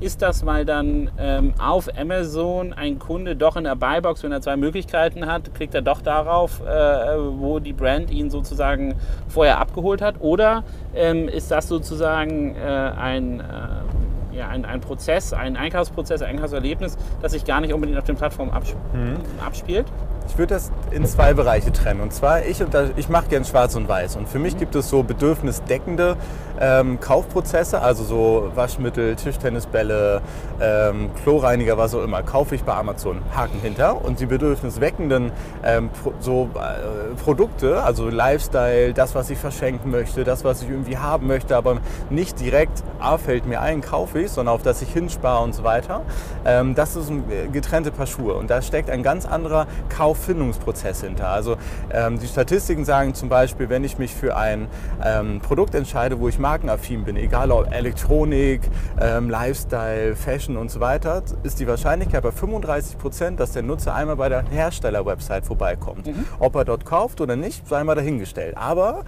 ist 0.00 0.22
das, 0.22 0.46
weil 0.46 0.64
dann 0.64 1.10
ähm, 1.18 1.54
auf 1.58 1.88
Amazon 1.98 2.72
ein 2.72 2.98
Kunde 2.98 3.36
doch 3.36 3.56
in 3.56 3.64
der 3.64 3.74
Buybox, 3.74 4.22
wenn 4.22 4.32
er 4.32 4.40
zwei 4.40 4.56
Möglichkeiten 4.56 5.26
hat, 5.26 5.54
kriegt 5.54 5.74
er 5.74 5.82
doch 5.82 6.00
darauf, 6.02 6.60
äh, 6.60 6.64
wo 6.64 7.58
die 7.58 7.72
Brand 7.72 8.10
ihn 8.10 8.30
sozusagen 8.30 8.94
vorher 9.28 9.58
abgeholt 9.58 10.00
hat? 10.00 10.16
Oder 10.20 10.64
ähm, 10.94 11.28
ist 11.28 11.50
das 11.50 11.68
sozusagen 11.68 12.54
äh, 12.54 12.58
ein, 12.60 13.40
äh, 13.40 14.36
ja, 14.36 14.48
ein, 14.48 14.64
ein 14.64 14.80
Prozess, 14.80 15.32
ein 15.32 15.56
Einkaufsprozess, 15.56 16.22
ein 16.22 16.36
Einkaufserlebnis, 16.36 16.96
das 17.20 17.32
sich 17.32 17.44
gar 17.44 17.60
nicht 17.60 17.74
unbedingt 17.74 17.98
auf 17.98 18.04
den 18.04 18.16
Plattformen 18.16 18.52
absp 18.52 18.76
mhm. 18.92 19.16
abspielt? 19.44 19.86
Ich 20.28 20.36
würde 20.36 20.54
das 20.54 20.70
in 20.90 21.04
zwei 21.06 21.34
Bereiche 21.34 21.72
trennen. 21.72 22.00
Und 22.00 22.12
zwar, 22.12 22.44
ich, 22.44 22.62
ich 22.96 23.08
mache 23.08 23.28
gern 23.28 23.44
schwarz 23.44 23.74
und 23.74 23.88
weiß. 23.88 24.16
Und 24.16 24.28
für 24.28 24.38
mich 24.38 24.54
mhm. 24.54 24.58
gibt 24.58 24.74
es 24.74 24.88
so 24.88 25.02
bedürfnisdeckende 25.02 26.16
ähm, 26.60 27.00
Kaufprozesse, 27.00 27.80
also 27.80 28.04
so 28.04 28.50
Waschmittel, 28.54 29.16
Tischtennisbälle, 29.16 30.20
ähm, 30.60 31.10
Kloreiniger, 31.22 31.78
was 31.78 31.94
auch 31.94 32.02
immer, 32.02 32.22
kaufe 32.22 32.54
ich 32.54 32.62
bei 32.62 32.74
Amazon. 32.74 33.22
Haken 33.34 33.60
hinter. 33.60 34.04
Und 34.04 34.20
die 34.20 34.26
bedürfnisweckenden 34.26 35.32
ähm, 35.64 35.90
pro, 35.90 36.12
so, 36.20 36.50
äh, 36.54 37.14
Produkte, 37.22 37.82
also 37.82 38.08
Lifestyle, 38.08 38.92
das, 38.92 39.14
was 39.14 39.30
ich 39.30 39.38
verschenken 39.38 39.90
möchte, 39.90 40.24
das, 40.24 40.44
was 40.44 40.62
ich 40.62 40.68
irgendwie 40.68 40.98
haben 40.98 41.26
möchte, 41.26 41.56
aber 41.56 41.78
nicht 42.10 42.38
direkt, 42.40 42.82
A, 43.00 43.18
fällt 43.18 43.46
mir 43.46 43.60
ein, 43.60 43.80
kaufe 43.80 44.20
ich, 44.20 44.30
sondern 44.30 44.54
auf 44.54 44.62
das 44.62 44.82
ich 44.82 44.92
hinspare 44.92 45.42
und 45.42 45.54
so 45.54 45.64
weiter. 45.64 46.02
Ähm, 46.44 46.74
das 46.74 46.96
ist 46.96 47.08
ein 47.10 47.24
äh, 47.30 47.48
getrennte 47.48 47.90
Paar 47.90 48.06
Schuhe. 48.06 48.34
Und 48.34 48.50
da 48.50 48.62
steckt 48.62 48.90
ein 48.90 49.02
ganz 49.02 49.26
anderer 49.26 49.66
Kauf 49.88 50.17
Auffindungsprozess 50.18 51.02
hinter. 51.02 51.28
Also 51.28 51.56
ähm, 51.90 52.18
die 52.18 52.26
Statistiken 52.26 52.84
sagen 52.84 53.14
zum 53.14 53.28
Beispiel, 53.28 53.68
wenn 53.68 53.84
ich 53.84 53.98
mich 53.98 54.14
für 54.14 54.36
ein 54.36 54.68
ähm, 55.04 55.40
Produkt 55.40 55.74
entscheide, 55.74 56.18
wo 56.20 56.28
ich 56.28 56.38
markenaffin 56.38 57.04
bin, 57.04 57.16
egal 57.16 57.50
ob 57.50 57.72
Elektronik, 57.72 58.62
ähm, 59.00 59.30
Lifestyle, 59.30 60.16
Fashion 60.16 60.56
und 60.56 60.70
so 60.70 60.80
weiter, 60.80 61.22
ist 61.44 61.60
die 61.60 61.66
Wahrscheinlichkeit 61.66 62.22
bei 62.22 62.32
35 62.32 62.98
Prozent, 62.98 63.40
dass 63.40 63.52
der 63.52 63.62
Nutzer 63.62 63.94
einmal 63.94 64.16
bei 64.16 64.28
der 64.28 64.44
Hersteller-Website 64.50 65.46
vorbeikommt. 65.46 66.06
Mhm. 66.06 66.24
Ob 66.38 66.56
er 66.56 66.64
dort 66.64 66.84
kauft 66.84 67.20
oder 67.20 67.36
nicht, 67.36 67.66
sei 67.68 67.84
mal 67.84 67.94
dahingestellt. 67.94 68.56
Aber 68.56 69.04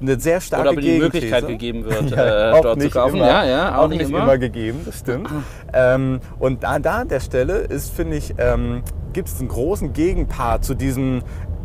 eine 0.00 0.18
sehr 0.18 0.40
starke 0.40 0.62
Oder 0.62 0.70
aber 0.70 0.80
die 0.80 0.98
Möglichkeit 0.98 1.46
gegeben 1.46 1.84
wird, 1.84 2.10
ja, 2.10 2.58
äh, 2.58 2.62
dort 2.62 2.80
zu 2.80 2.90
kaufen. 2.90 3.16
Immer, 3.16 3.26
ja, 3.26 3.44
ja, 3.44 3.78
auch, 3.78 3.84
auch 3.84 3.88
nicht, 3.88 4.02
immer. 4.02 4.22
immer. 4.22 4.38
gegeben, 4.38 4.80
das 4.84 5.00
stimmt. 5.00 5.28
ähm, 5.72 6.20
und 6.38 6.62
da, 6.62 6.78
da 6.78 6.98
an 7.00 7.08
der 7.08 7.20
Stelle 7.20 7.58
ist, 7.58 7.92
finde 7.94 8.16
ich, 8.16 8.34
ähm, 8.38 8.82
gibt 9.12 9.28
es 9.28 9.38
einen 9.40 9.48
großen 9.48 9.92
Gegenpart 9.92 10.64
zu 10.64 10.74
diesem 10.74 11.22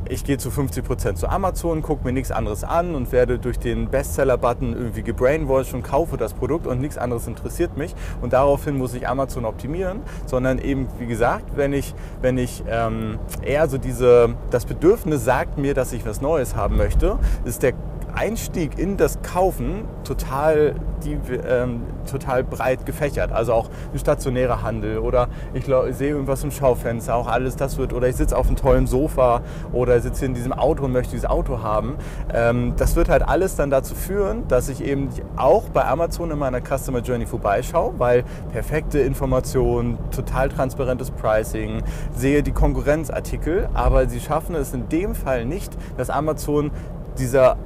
ich 0.09 0.23
gehe 0.23 0.37
zu 0.37 0.49
50% 0.49 1.15
zu 1.15 1.27
Amazon, 1.27 1.81
gucke 1.81 2.03
mir 2.05 2.13
nichts 2.13 2.31
anderes 2.31 2.63
an 2.63 2.95
und 2.95 3.11
werde 3.11 3.39
durch 3.39 3.57
den 3.57 3.89
Bestseller-Button 3.89 4.73
irgendwie 4.73 5.01
gebrainwashed 5.01 5.73
und 5.73 5.83
kaufe 5.83 6.17
das 6.17 6.33
Produkt 6.33 6.67
und 6.67 6.79
nichts 6.79 6.97
anderes 6.97 7.27
interessiert 7.27 7.77
mich. 7.77 7.95
Und 8.21 8.33
daraufhin 8.33 8.77
muss 8.77 8.93
ich 8.93 9.07
Amazon 9.07 9.45
optimieren, 9.45 10.01
sondern 10.25 10.59
eben, 10.59 10.87
wie 10.99 11.07
gesagt, 11.07 11.57
wenn 11.57 11.73
ich, 11.73 11.93
wenn 12.21 12.37
ich 12.37 12.63
ähm, 12.69 13.17
eher 13.41 13.67
so 13.67 13.77
diese, 13.77 14.35
das 14.51 14.65
Bedürfnis 14.65 15.25
sagt 15.25 15.57
mir, 15.57 15.73
dass 15.73 15.91
ich 15.93 16.05
was 16.05 16.21
Neues 16.21 16.55
haben 16.55 16.77
möchte, 16.77 17.17
ist 17.43 17.63
der 17.63 17.73
Einstieg 18.15 18.77
in 18.79 18.97
das 18.97 19.21
Kaufen 19.21 19.85
total, 20.03 20.75
die, 21.03 21.17
ähm, 21.47 21.81
total 22.09 22.43
breit 22.43 22.85
gefächert. 22.85 23.31
Also 23.31 23.53
auch 23.53 23.69
ein 23.93 23.99
stationärer 23.99 24.63
Handel 24.63 24.99
oder 24.99 25.27
ich, 25.53 25.67
ich 25.67 25.95
sehe 25.95 26.09
irgendwas 26.09 26.43
im 26.43 26.51
Schaufenster, 26.51 27.15
auch 27.15 27.27
alles 27.27 27.55
das 27.55 27.77
wird, 27.77 27.93
oder 27.93 28.07
ich 28.07 28.15
sitze 28.15 28.37
auf 28.37 28.47
einem 28.47 28.55
tollen 28.55 28.87
Sofa 28.87 29.41
oder 29.73 29.99
sitze 29.99 30.25
in 30.25 30.33
diesem 30.33 30.53
Auto 30.53 30.85
und 30.85 30.91
möchte 30.91 31.11
dieses 31.11 31.29
Auto 31.29 31.61
haben. 31.61 31.95
Ähm, 32.33 32.73
das 32.77 32.95
wird 32.95 33.09
halt 33.09 33.27
alles 33.27 33.55
dann 33.55 33.69
dazu 33.69 33.95
führen, 33.95 34.47
dass 34.47 34.69
ich 34.69 34.83
eben 34.83 35.09
auch 35.35 35.63
bei 35.69 35.85
Amazon 35.85 36.31
in 36.31 36.39
meiner 36.39 36.61
Customer 36.61 36.99
Journey 36.99 37.25
vorbeischaue, 37.25 37.93
weil 37.97 38.23
perfekte 38.51 38.99
Informationen, 38.99 39.97
total 40.11 40.49
transparentes 40.49 41.11
Pricing, 41.11 41.83
sehe 42.15 42.43
die 42.43 42.51
Konkurrenzartikel, 42.51 43.69
aber 43.73 44.07
sie 44.07 44.19
schaffen 44.19 44.55
es 44.55 44.73
in 44.73 44.89
dem 44.89 45.15
Fall 45.15 45.45
nicht, 45.45 45.73
dass 45.97 46.09
Amazon 46.09 46.71
dieser 47.17 47.57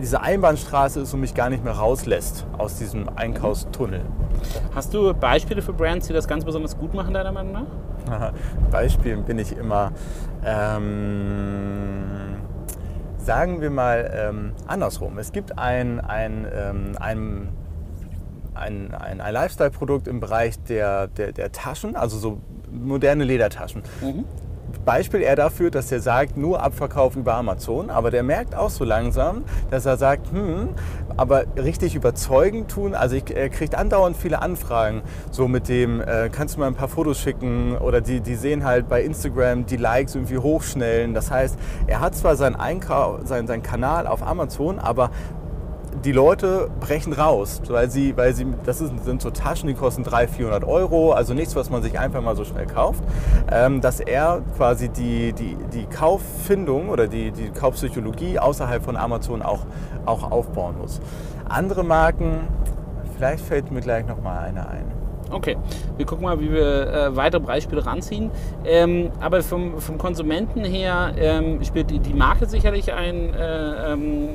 diese 0.00 0.20
Einbahnstraße 0.20 1.00
ist 1.00 1.14
und 1.14 1.20
mich 1.20 1.34
gar 1.34 1.50
nicht 1.50 1.64
mehr 1.64 1.74
rauslässt 1.74 2.46
aus 2.56 2.78
diesem 2.78 3.08
Einkaufstunnel. 3.16 4.02
Hast 4.74 4.94
du 4.94 5.12
Beispiele 5.14 5.62
für 5.62 5.72
Brands, 5.72 6.06
die 6.06 6.12
das 6.12 6.28
ganz 6.28 6.44
besonders 6.44 6.76
gut 6.78 6.94
machen, 6.94 7.14
deiner 7.14 7.32
Meinung 7.32 7.52
nach? 7.52 8.32
Beispielen 8.70 9.24
bin 9.24 9.38
ich 9.38 9.56
immer, 9.56 9.92
ähm, 10.44 12.36
sagen 13.18 13.60
wir 13.60 13.70
mal 13.70 14.10
ähm, 14.14 14.52
andersrum. 14.66 15.18
Es 15.18 15.32
gibt 15.32 15.58
ein, 15.58 16.00
ein, 16.00 16.46
ähm, 16.52 16.92
ein 16.98 17.48
ein, 18.58 18.92
ein, 18.92 19.20
ein 19.20 19.32
Lifestyle-Produkt 19.34 20.08
im 20.08 20.18
Bereich 20.18 20.60
der, 20.64 21.06
der, 21.06 21.32
der, 21.32 21.52
Taschen, 21.52 21.94
also 21.94 22.18
so 22.18 22.40
moderne 22.70 23.22
Ledertaschen. 23.22 23.82
Mhm. 24.00 24.24
Beispiel 24.84 25.20
er 25.20 25.36
dafür, 25.36 25.70
dass 25.70 25.92
er 25.92 26.00
sagt, 26.00 26.36
nur 26.36 26.62
Abverkauf 26.62 27.16
über 27.16 27.34
Amazon, 27.34 27.90
aber 27.90 28.10
der 28.10 28.22
merkt 28.22 28.54
auch 28.54 28.70
so 28.70 28.84
langsam, 28.84 29.44
dass 29.70 29.86
er 29.86 29.96
sagt, 29.96 30.32
hm, 30.32 30.70
aber 31.16 31.44
richtig 31.56 31.94
überzeugend 31.94 32.70
tun, 32.70 32.94
also 32.94 33.16
ich, 33.16 33.34
er 33.34 33.48
kriegt 33.50 33.74
andauernd 33.74 34.16
viele 34.16 34.40
Anfragen, 34.40 35.02
so 35.30 35.48
mit 35.48 35.68
dem, 35.68 36.00
äh, 36.00 36.30
kannst 36.30 36.56
du 36.56 36.60
mal 36.60 36.68
ein 36.68 36.74
paar 36.74 36.88
Fotos 36.88 37.18
schicken 37.18 37.76
oder 37.76 38.00
die, 38.00 38.20
die 38.20 38.34
sehen 38.34 38.64
halt 38.64 38.88
bei 38.88 39.02
Instagram 39.02 39.66
die 39.66 39.76
Likes 39.76 40.14
irgendwie 40.14 40.38
hochschnellen. 40.38 41.12
Das 41.12 41.30
heißt, 41.30 41.58
er 41.86 42.00
hat 42.00 42.14
zwar 42.14 42.36
seinen, 42.36 42.56
Einkauf, 42.56 43.20
seinen, 43.24 43.46
seinen 43.46 43.62
Kanal 43.62 44.06
auf 44.06 44.22
Amazon, 44.22 44.78
aber 44.78 45.10
die 46.04 46.12
Leute 46.12 46.68
brechen 46.80 47.12
raus, 47.12 47.60
weil 47.68 47.90
sie, 47.90 48.16
weil 48.16 48.34
sie, 48.34 48.46
das 48.64 48.78
sind 48.78 49.22
so 49.22 49.30
Taschen, 49.30 49.68
die 49.68 49.74
kosten 49.74 50.04
300, 50.04 50.30
400 50.30 50.64
Euro, 50.64 51.12
also 51.12 51.34
nichts, 51.34 51.56
was 51.56 51.70
man 51.70 51.82
sich 51.82 51.98
einfach 51.98 52.22
mal 52.22 52.36
so 52.36 52.44
schnell 52.44 52.66
kauft, 52.66 53.02
ähm, 53.50 53.80
dass 53.80 54.00
er 54.00 54.42
quasi 54.56 54.88
die, 54.88 55.32
die, 55.32 55.56
die 55.72 55.86
Kauffindung 55.86 56.88
oder 56.88 57.06
die, 57.06 57.30
die 57.30 57.50
Kaufpsychologie 57.50 58.38
außerhalb 58.38 58.82
von 58.82 58.96
Amazon 58.96 59.42
auch, 59.42 59.60
auch 60.06 60.30
aufbauen 60.30 60.76
muss. 60.78 61.00
Andere 61.48 61.84
Marken, 61.84 62.48
vielleicht 63.16 63.44
fällt 63.44 63.70
mir 63.70 63.80
gleich 63.80 64.06
noch 64.06 64.22
mal 64.22 64.38
eine 64.38 64.68
ein. 64.68 64.98
Okay, 65.30 65.58
wir 65.96 66.06
gucken 66.06 66.24
mal, 66.24 66.40
wie 66.40 66.50
wir 66.50 66.86
äh, 66.86 67.16
weitere 67.16 67.40
Beispiele 67.42 67.84
ranziehen. 67.84 68.30
Ähm, 68.64 69.10
aber 69.20 69.42
vom, 69.42 69.78
vom 69.78 69.98
Konsumenten 69.98 70.64
her 70.64 71.12
ähm, 71.18 71.62
spielt 71.62 71.90
die, 71.90 71.98
die 71.98 72.14
Marke 72.14 72.46
sicherlich 72.46 72.94
ein, 72.94 73.34
äh, 73.34 73.92
ähm, 73.92 74.28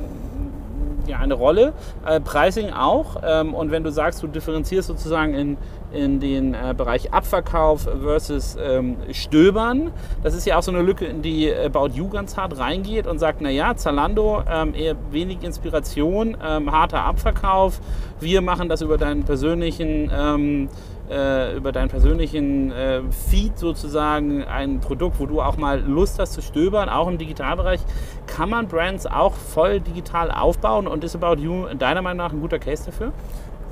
ja, 1.06 1.18
eine 1.18 1.34
Rolle. 1.34 1.72
Äh, 2.06 2.20
Pricing 2.20 2.70
auch. 2.70 3.16
Ähm, 3.24 3.54
und 3.54 3.70
wenn 3.70 3.84
du 3.84 3.90
sagst, 3.90 4.22
du 4.22 4.26
differenzierst 4.26 4.88
sozusagen 4.88 5.34
in, 5.34 5.56
in 5.92 6.20
den 6.20 6.54
äh, 6.54 6.74
Bereich 6.76 7.12
Abverkauf 7.12 7.88
versus 8.02 8.56
ähm, 8.60 8.96
Stöbern, 9.12 9.92
das 10.22 10.34
ist 10.34 10.46
ja 10.46 10.58
auch 10.58 10.62
so 10.62 10.72
eine 10.72 10.82
Lücke, 10.82 11.04
in 11.04 11.22
die 11.22 11.52
About 11.52 11.90
You 11.94 12.08
ganz 12.08 12.36
hart 12.36 12.58
reingeht 12.58 13.06
und 13.06 13.18
sagt, 13.18 13.40
naja, 13.40 13.76
Zalando, 13.76 14.42
ähm, 14.50 14.74
eher 14.74 14.96
wenig 15.10 15.42
Inspiration, 15.42 16.36
ähm, 16.44 16.72
harter 16.72 17.04
Abverkauf. 17.04 17.80
Wir 18.20 18.40
machen 18.40 18.68
das 18.68 18.80
über 18.82 18.98
deinen 18.98 19.24
persönlichen 19.24 20.10
ähm, 20.14 20.68
äh, 21.10 21.56
über 21.56 21.72
deinen 21.72 21.88
persönlichen 21.88 22.72
äh, 22.72 23.02
Feed 23.10 23.58
sozusagen 23.58 24.44
ein 24.44 24.80
Produkt, 24.80 25.20
wo 25.20 25.26
du 25.26 25.40
auch 25.40 25.56
mal 25.56 25.80
Lust 25.80 26.18
hast 26.18 26.32
zu 26.32 26.42
stöbern, 26.42 26.88
auch 26.88 27.08
im 27.08 27.18
Digitalbereich, 27.18 27.80
kann 28.26 28.48
man 28.48 28.68
Brands 28.68 29.06
auch 29.06 29.34
voll 29.34 29.80
digital 29.80 30.30
aufbauen 30.30 30.86
und 30.86 31.04
ist 31.04 31.14
About 31.14 31.40
You 31.40 31.66
deiner 31.78 32.02
Meinung 32.02 32.18
nach 32.18 32.32
ein 32.32 32.40
guter 32.40 32.58
Case 32.58 32.86
dafür? 32.86 33.12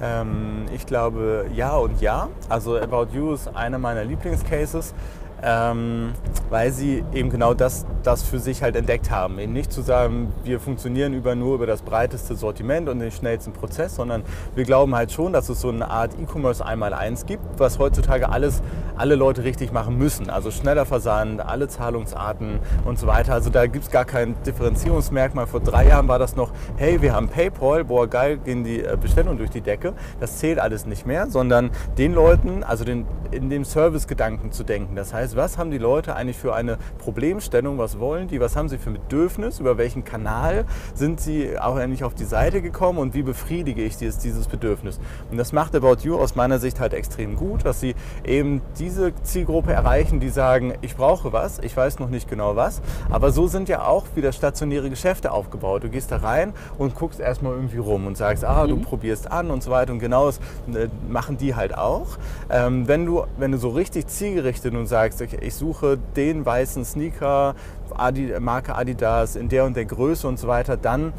Ähm, 0.02 0.66
ich 0.74 0.84
glaube 0.84 1.46
ja 1.54 1.76
und 1.76 2.00
ja. 2.00 2.28
Also 2.48 2.78
About 2.78 3.08
You 3.14 3.32
ist 3.32 3.48
einer 3.54 3.78
meiner 3.78 4.04
Lieblingscases 4.04 4.94
ähm, 5.42 6.12
weil 6.50 6.70
sie 6.72 7.04
eben 7.12 7.30
genau 7.30 7.54
das, 7.54 7.84
das 8.02 8.22
für 8.22 8.38
sich 8.38 8.62
halt 8.62 8.76
entdeckt 8.76 9.10
haben. 9.10 9.38
Eben 9.38 9.52
nicht 9.52 9.72
zu 9.72 9.82
sagen, 9.82 10.32
wir 10.44 10.60
funktionieren 10.60 11.14
über, 11.14 11.34
nur 11.34 11.56
über 11.56 11.66
das 11.66 11.82
breiteste 11.82 12.36
Sortiment 12.36 12.88
und 12.88 13.00
den 13.00 13.10
schnellsten 13.10 13.52
Prozess, 13.52 13.96
sondern 13.96 14.22
wir 14.54 14.64
glauben 14.64 14.94
halt 14.94 15.12
schon, 15.12 15.32
dass 15.32 15.48
es 15.48 15.60
so 15.60 15.70
eine 15.70 15.90
Art 15.90 16.12
E-Commerce 16.20 16.64
einmal 16.64 16.94
eins 16.94 17.26
gibt, 17.26 17.42
was 17.58 17.78
heutzutage 17.78 18.28
alles, 18.28 18.62
alle 18.96 19.14
Leute 19.14 19.44
richtig 19.44 19.72
machen 19.72 19.98
müssen. 19.98 20.30
Also 20.30 20.50
schneller 20.50 20.86
Versand, 20.86 21.40
alle 21.40 21.68
Zahlungsarten 21.68 22.60
und 22.84 22.98
so 22.98 23.06
weiter. 23.06 23.32
Also 23.32 23.50
da 23.50 23.66
gibt 23.66 23.86
es 23.86 23.90
gar 23.90 24.04
kein 24.04 24.34
Differenzierungsmerkmal. 24.44 25.46
Vor 25.46 25.60
drei 25.60 25.88
Jahren 25.88 26.06
war 26.06 26.18
das 26.18 26.36
noch, 26.36 26.52
hey, 26.76 27.02
wir 27.02 27.14
haben 27.14 27.28
PayPal, 27.28 27.84
boah 27.84 28.06
geil, 28.06 28.38
gehen 28.38 28.62
die 28.62 28.84
äh, 28.84 28.96
Bestellungen 29.00 29.38
durch 29.38 29.50
die 29.50 29.60
Decke. 29.60 29.94
Das 30.20 30.38
zählt 30.38 30.58
alles 30.58 30.86
nicht 30.86 31.06
mehr, 31.06 31.28
sondern 31.28 31.70
den 31.98 32.12
Leuten, 32.12 32.62
also 32.62 32.84
den, 32.84 33.06
in 33.30 33.50
dem 33.50 33.64
Service-Gedanken 33.64 34.52
zu 34.52 34.64
denken. 34.64 34.94
Das 34.94 35.12
heißt, 35.12 35.31
was 35.36 35.58
haben 35.58 35.70
die 35.70 35.78
Leute 35.78 36.14
eigentlich 36.16 36.36
für 36.36 36.54
eine 36.54 36.78
Problemstellung, 36.98 37.78
was 37.78 37.98
wollen 37.98 38.28
die, 38.28 38.40
was 38.40 38.56
haben 38.56 38.68
sie 38.68 38.78
für 38.78 38.90
ein 38.90 38.94
Bedürfnis, 38.94 39.60
über 39.60 39.78
welchen 39.78 40.04
Kanal 40.04 40.64
sind 40.94 41.20
sie 41.20 41.58
auch 41.58 41.78
endlich 41.78 42.04
auf 42.04 42.14
die 42.14 42.24
Seite 42.24 42.62
gekommen 42.62 42.98
und 42.98 43.14
wie 43.14 43.22
befriedige 43.22 43.82
ich 43.82 43.96
dieses, 43.96 44.18
dieses 44.18 44.46
Bedürfnis. 44.46 44.98
Und 45.30 45.36
das 45.36 45.52
macht 45.52 45.74
About 45.74 45.98
You 46.02 46.16
aus 46.16 46.34
meiner 46.34 46.58
Sicht 46.58 46.80
halt 46.80 46.94
extrem 46.94 47.36
gut, 47.36 47.64
dass 47.64 47.80
sie 47.80 47.94
eben 48.24 48.60
diese 48.78 49.14
Zielgruppe 49.22 49.72
erreichen, 49.72 50.20
die 50.20 50.28
sagen, 50.28 50.74
ich 50.80 50.96
brauche 50.96 51.32
was, 51.32 51.58
ich 51.60 51.76
weiß 51.76 51.98
noch 51.98 52.08
nicht 52.08 52.28
genau 52.28 52.56
was, 52.56 52.80
aber 53.10 53.30
so 53.30 53.46
sind 53.46 53.68
ja 53.68 53.86
auch 53.86 54.04
wieder 54.14 54.32
stationäre 54.32 54.90
Geschäfte 54.90 55.32
aufgebaut. 55.32 55.84
Du 55.84 55.88
gehst 55.88 56.10
da 56.12 56.16
rein 56.16 56.52
und 56.78 56.94
guckst 56.94 57.20
erstmal 57.20 57.54
irgendwie 57.54 57.78
rum 57.78 58.06
und 58.06 58.16
sagst, 58.16 58.44
ah, 58.44 58.66
du 58.66 58.76
mhm. 58.76 58.82
probierst 58.82 59.30
an 59.30 59.50
und 59.50 59.62
so 59.62 59.70
weiter 59.70 59.92
und 59.92 59.98
genau 59.98 60.26
das 60.26 60.38
äh, 60.74 60.88
machen 61.08 61.38
die 61.38 61.54
halt 61.54 61.76
auch. 61.76 62.18
Ähm, 62.50 62.88
wenn, 62.88 63.06
du, 63.06 63.24
wenn 63.36 63.52
du 63.52 63.58
so 63.58 63.70
richtig 63.70 64.08
zielgerichtet 64.08 64.74
und 64.74 64.86
sagst, 64.86 65.20
ich 65.40 65.54
suche 65.54 65.98
den 66.16 66.44
weißen 66.44 66.84
Sneaker, 66.84 67.54
Adi, 67.94 68.34
Marke 68.40 68.74
Adidas 68.74 69.36
in 69.36 69.48
der 69.48 69.64
und 69.64 69.76
der 69.76 69.84
Größe 69.84 70.26
und 70.26 70.38
so 70.38 70.48
weiter, 70.48 70.76
dann 70.76 71.12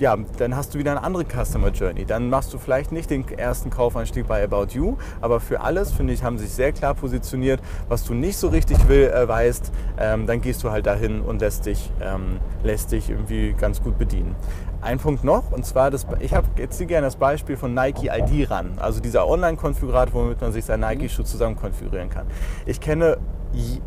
ja, 0.00 0.16
dann 0.38 0.56
hast 0.56 0.74
du 0.74 0.78
wieder 0.78 0.92
eine 0.92 1.02
andere 1.02 1.24
Customer 1.24 1.68
Journey. 1.68 2.06
Dann 2.06 2.30
machst 2.30 2.52
du 2.52 2.58
vielleicht 2.58 2.90
nicht 2.90 3.10
den 3.10 3.28
ersten 3.28 3.70
Kaufeinstieg 3.70 4.26
bei 4.26 4.42
About 4.42 4.68
You, 4.72 4.96
aber 5.20 5.40
für 5.40 5.60
alles, 5.60 5.92
finde 5.92 6.14
ich, 6.14 6.24
haben 6.24 6.38
sich 6.38 6.50
sehr 6.50 6.72
klar 6.72 6.94
positioniert. 6.94 7.60
Was 7.88 8.04
du 8.04 8.14
nicht 8.14 8.38
so 8.38 8.48
richtig 8.48 8.88
will, 8.88 9.10
äh, 9.10 9.28
weißt, 9.28 9.70
ähm, 9.98 10.26
dann 10.26 10.40
gehst 10.40 10.64
du 10.64 10.70
halt 10.70 10.86
dahin 10.86 11.20
und 11.20 11.40
lässt 11.40 11.66
dich, 11.66 11.92
ähm, 12.00 12.38
lässt 12.64 12.92
dich 12.92 13.10
irgendwie 13.10 13.52
ganz 13.52 13.82
gut 13.82 13.98
bedienen. 13.98 14.34
Ein 14.82 14.98
Punkt 14.98 15.24
noch, 15.24 15.52
und 15.52 15.66
zwar, 15.66 15.90
das, 15.90 16.06
ich 16.20 16.34
habe 16.34 16.46
jetzt 16.56 16.78
hier 16.78 16.86
gerne 16.86 17.06
das 17.06 17.16
Beispiel 17.16 17.56
von 17.56 17.74
Nike 17.74 18.08
ID 18.08 18.50
ran, 18.50 18.78
also 18.78 19.00
dieser 19.00 19.28
Online-Konfigurator, 19.28 20.14
womit 20.14 20.40
man 20.40 20.52
sich 20.52 20.64
sein 20.64 20.80
Nike-Schuh 20.80 21.22
zusammen 21.22 21.56
konfigurieren 21.56 22.08
kann. 22.08 22.26
Ich 22.64 22.80
kenne 22.80 23.18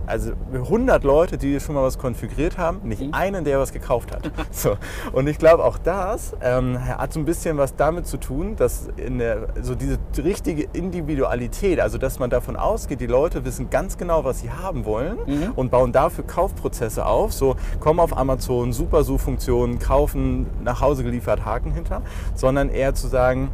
also 0.05 0.33
100 0.53 1.03
Leute, 1.03 1.38
die 1.38 1.59
schon 1.59 1.75
mal 1.75 1.83
was 1.83 1.97
konfiguriert 1.97 2.57
haben, 2.57 2.81
nicht 2.83 3.01
mhm. 3.01 3.13
einen, 3.13 3.45
der 3.45 3.59
was 3.59 3.71
gekauft 3.71 4.12
hat. 4.12 4.29
so. 4.51 4.75
Und 5.13 5.27
ich 5.27 5.38
glaube, 5.38 5.63
auch 5.63 5.77
das 5.77 6.35
ähm, 6.41 6.85
hat 6.85 7.13
so 7.13 7.19
ein 7.19 7.25
bisschen 7.25 7.57
was 7.57 7.75
damit 7.75 8.05
zu 8.05 8.17
tun, 8.17 8.55
dass 8.55 8.89
in 8.97 9.19
der, 9.19 9.47
so 9.62 9.75
diese 9.75 10.00
richtige 10.17 10.67
Individualität, 10.73 11.79
also 11.79 11.97
dass 11.97 12.19
man 12.19 12.29
davon 12.29 12.55
ausgeht, 12.55 13.00
die 13.00 13.07
Leute 13.07 13.45
wissen 13.45 13.69
ganz 13.69 13.97
genau, 13.97 14.23
was 14.25 14.41
sie 14.41 14.51
haben 14.51 14.85
wollen 14.85 15.17
mhm. 15.25 15.51
und 15.55 15.71
bauen 15.71 15.91
dafür 15.91 16.25
Kaufprozesse 16.25 17.05
auf. 17.05 17.33
So, 17.33 17.55
kommen 17.79 18.00
auf 18.00 18.17
Amazon, 18.17 18.73
super 18.73 19.03
Suchfunktionen, 19.03 19.79
kaufen, 19.79 20.47
nach 20.62 20.81
Hause 20.83 21.03
geliefert, 21.03 21.45
Haken 21.45 21.71
hinter, 21.71 22.03
sondern 22.35 22.69
eher 22.69 22.93
zu 22.93 23.07
sagen, 23.07 23.49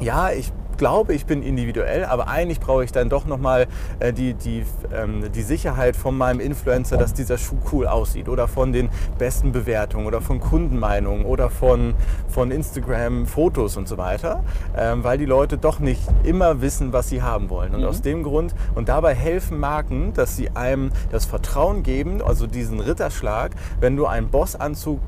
ja, 0.00 0.30
ich 0.30 0.52
glaube, 0.76 1.14
ich 1.14 1.26
bin 1.26 1.42
individuell, 1.42 2.04
aber 2.04 2.28
eigentlich 2.28 2.60
brauche 2.60 2.84
ich 2.84 2.92
dann 2.92 3.08
doch 3.08 3.26
nochmal 3.26 3.66
äh, 4.00 4.12
die, 4.12 4.34
die, 4.34 4.64
ähm, 4.92 5.30
die 5.32 5.42
Sicherheit 5.42 5.96
von 5.96 6.16
meinem 6.16 6.40
Influencer, 6.40 6.96
dass 6.96 7.14
dieser 7.14 7.38
Schuh 7.38 7.58
cool 7.72 7.86
aussieht 7.86 8.28
oder 8.28 8.48
von 8.48 8.72
den 8.72 8.88
besten 9.18 9.52
Bewertungen 9.52 10.06
oder 10.06 10.20
von 10.20 10.40
Kundenmeinungen 10.40 11.24
oder 11.24 11.50
von, 11.50 11.94
von 12.28 12.50
Instagram-Fotos 12.50 13.76
und 13.76 13.88
so 13.88 13.96
weiter, 13.98 14.42
ähm, 14.76 15.04
weil 15.04 15.18
die 15.18 15.26
Leute 15.26 15.58
doch 15.58 15.78
nicht 15.78 16.02
immer 16.24 16.60
wissen, 16.60 16.92
was 16.92 17.08
sie 17.08 17.22
haben 17.22 17.50
wollen. 17.50 17.74
Und 17.74 17.82
mhm. 17.82 17.86
aus 17.86 18.02
dem 18.02 18.22
Grund, 18.22 18.54
und 18.74 18.88
dabei 18.88 19.14
helfen 19.14 19.58
Marken, 19.58 20.12
dass 20.14 20.36
sie 20.36 20.50
einem 20.50 20.90
das 21.10 21.24
Vertrauen 21.24 21.82
geben, 21.82 22.22
also 22.22 22.46
diesen 22.46 22.80
Ritterschlag, 22.80 23.52
wenn 23.80 23.96
du 23.96 24.06
einen 24.06 24.28
Bossanzug 24.28 25.00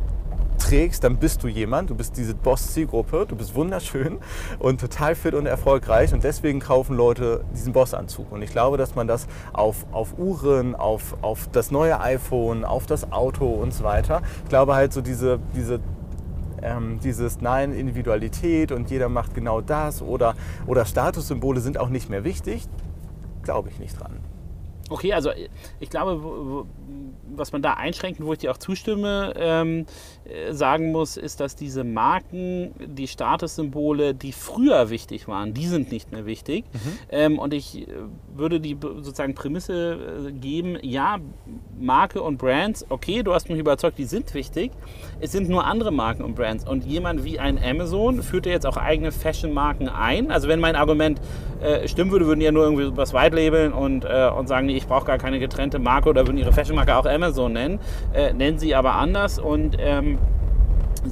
trägst, 0.57 1.05
dann 1.05 1.19
bist 1.19 1.43
du 1.43 1.49
jemand, 1.49 1.91
du 1.91 1.95
bist 1.95 2.17
diese 2.17 2.35
Boss-Zielgruppe, 2.35 3.27
du 3.27 3.37
bist 3.37 3.55
wunderschön 3.55 4.19
und 4.59 4.81
total 4.81 5.15
fit 5.15 5.35
und 5.35 5.47
erfolgreich 5.47 6.13
und 6.13 6.25
deswegen 6.25 6.61
kaufen 6.61 6.97
Leute 6.97 7.45
diesen 7.55 7.73
Boss-Anzug. 7.73 8.33
Und 8.33 8.43
ich 8.43 8.51
glaube, 8.51 8.77
dass 8.77 8.95
man 8.95 9.07
das 9.07 9.27
auf, 9.53 9.87
auf 9.93 10.19
Uhren, 10.19 10.75
auf, 10.75 11.17
auf 11.23 11.49
das 11.53 11.71
neue 11.71 12.01
iPhone, 12.01 12.65
auf 12.65 12.87
das 12.87 13.13
Auto 13.13 13.47
und 13.47 13.73
so 13.73 13.85
weiter, 13.85 14.23
ich 14.43 14.49
glaube 14.49 14.75
halt 14.75 14.93
so 14.93 15.01
diese, 15.01 15.41
diese 15.55 15.81
ähm, 16.63 16.99
dieses 17.03 17.41
Nein, 17.41 17.73
Individualität 17.73 18.73
und 18.73 18.91
jeder 18.91 19.09
macht 19.09 19.35
genau 19.35 19.61
das 19.61 20.03
oder, 20.03 20.35
oder 20.67 20.85
Statussymbole 20.85 21.61
sind 21.61 21.79
auch 21.79 21.91
nicht 21.91 22.09
mehr 22.09 22.25
wichtig, 22.25 22.65
glaube 23.43 23.69
ich 23.69 23.79
nicht 23.79 24.01
dran. 24.01 24.21
Okay, 24.89 25.13
also 25.13 25.31
ich 25.81 25.91
glaube, 25.91 26.67
was 27.35 27.53
man 27.53 27.63
da 27.63 27.75
einschränken, 27.75 28.25
wo 28.25 28.33
ich 28.33 28.39
dir 28.39 28.53
auch 28.53 28.57
zustimme, 28.57 29.33
ähm, 29.37 29.81
äh, 29.81 29.85
sagen 30.51 30.93
muss, 30.93 31.17
ist, 31.17 31.41
dass 31.41 31.57
diese 31.57 31.85
Marken, 31.85 32.73
die 32.79 33.07
Statussymbole, 33.07 34.15
die 34.15 34.33
früher 34.33 34.91
wichtig 34.91 35.29
waren, 35.29 35.55
die 35.55 35.67
sind 35.67 35.93
nicht 35.93 36.13
mehr 36.13 36.27
wichtig. 36.27 36.65
Mhm. 36.73 36.79
Ähm, 37.11 37.39
und 37.39 37.55
ich 37.55 37.89
äh, 37.89 37.93
würde 38.35 38.61
die 38.61 38.77
sozusagen 38.81 39.35
Prämisse 39.35 40.27
äh, 40.29 40.33
geben, 40.33 40.79
ja, 40.83 41.19
Marke 41.79 42.23
und 42.23 42.39
Brands, 42.39 42.87
okay, 42.89 43.23
du 43.23 43.35
hast 43.35 43.49
mich 43.49 43.59
überzeugt, 43.59 43.99
die 43.99 44.05
sind 44.05 44.33
wichtig. 44.35 44.73
Es 45.21 45.33
sind 45.33 45.49
nur 45.49 45.65
andere 45.65 45.93
Marken 45.93 46.25
und 46.25 46.35
Brands. 46.35 46.67
Und 46.67 46.85
jemand 46.85 47.25
wie 47.25 47.39
ein 47.39 47.59
Amazon 47.63 48.23
führt 48.23 48.47
ja 48.47 48.53
jetzt 48.53 48.67
auch 48.67 48.77
eigene 48.77 49.13
Fashion-Marken 49.13 49.89
ein. 49.89 50.31
Also 50.31 50.49
wenn 50.49 50.61
mein 50.61 50.77
Argument 50.77 51.21
äh, 51.61 51.87
stimmen 51.89 52.11
würde, 52.11 52.27
würden 52.27 52.41
die 52.41 52.47
ja 52.47 52.53
nur 52.53 52.65
irgendwie 52.65 52.97
was 52.97 53.13
White-labeln 53.13 53.73
und, 53.73 54.05
äh, 54.05 54.31
und 54.37 54.49
sagen, 54.49 54.67
nee, 54.67 54.77
ich 54.77 54.87
brauche 54.87 55.07
gar 55.07 55.19
keine 55.19 55.39
getrennte 55.39 55.79
Marke 55.79 56.09
oder 56.09 56.27
würden 56.27 56.39
ihre 56.39 56.53
Fashion-Marke 56.53 56.97
auch 56.97 57.07
Amazon 57.07 57.53
nennen. 57.53 57.79
Äh, 58.13 58.33
nennen 58.33 58.59
sie 58.59 58.75
aber 58.75 58.95
anders 58.95 59.39
und 59.39 59.77
ähm, 59.79 60.16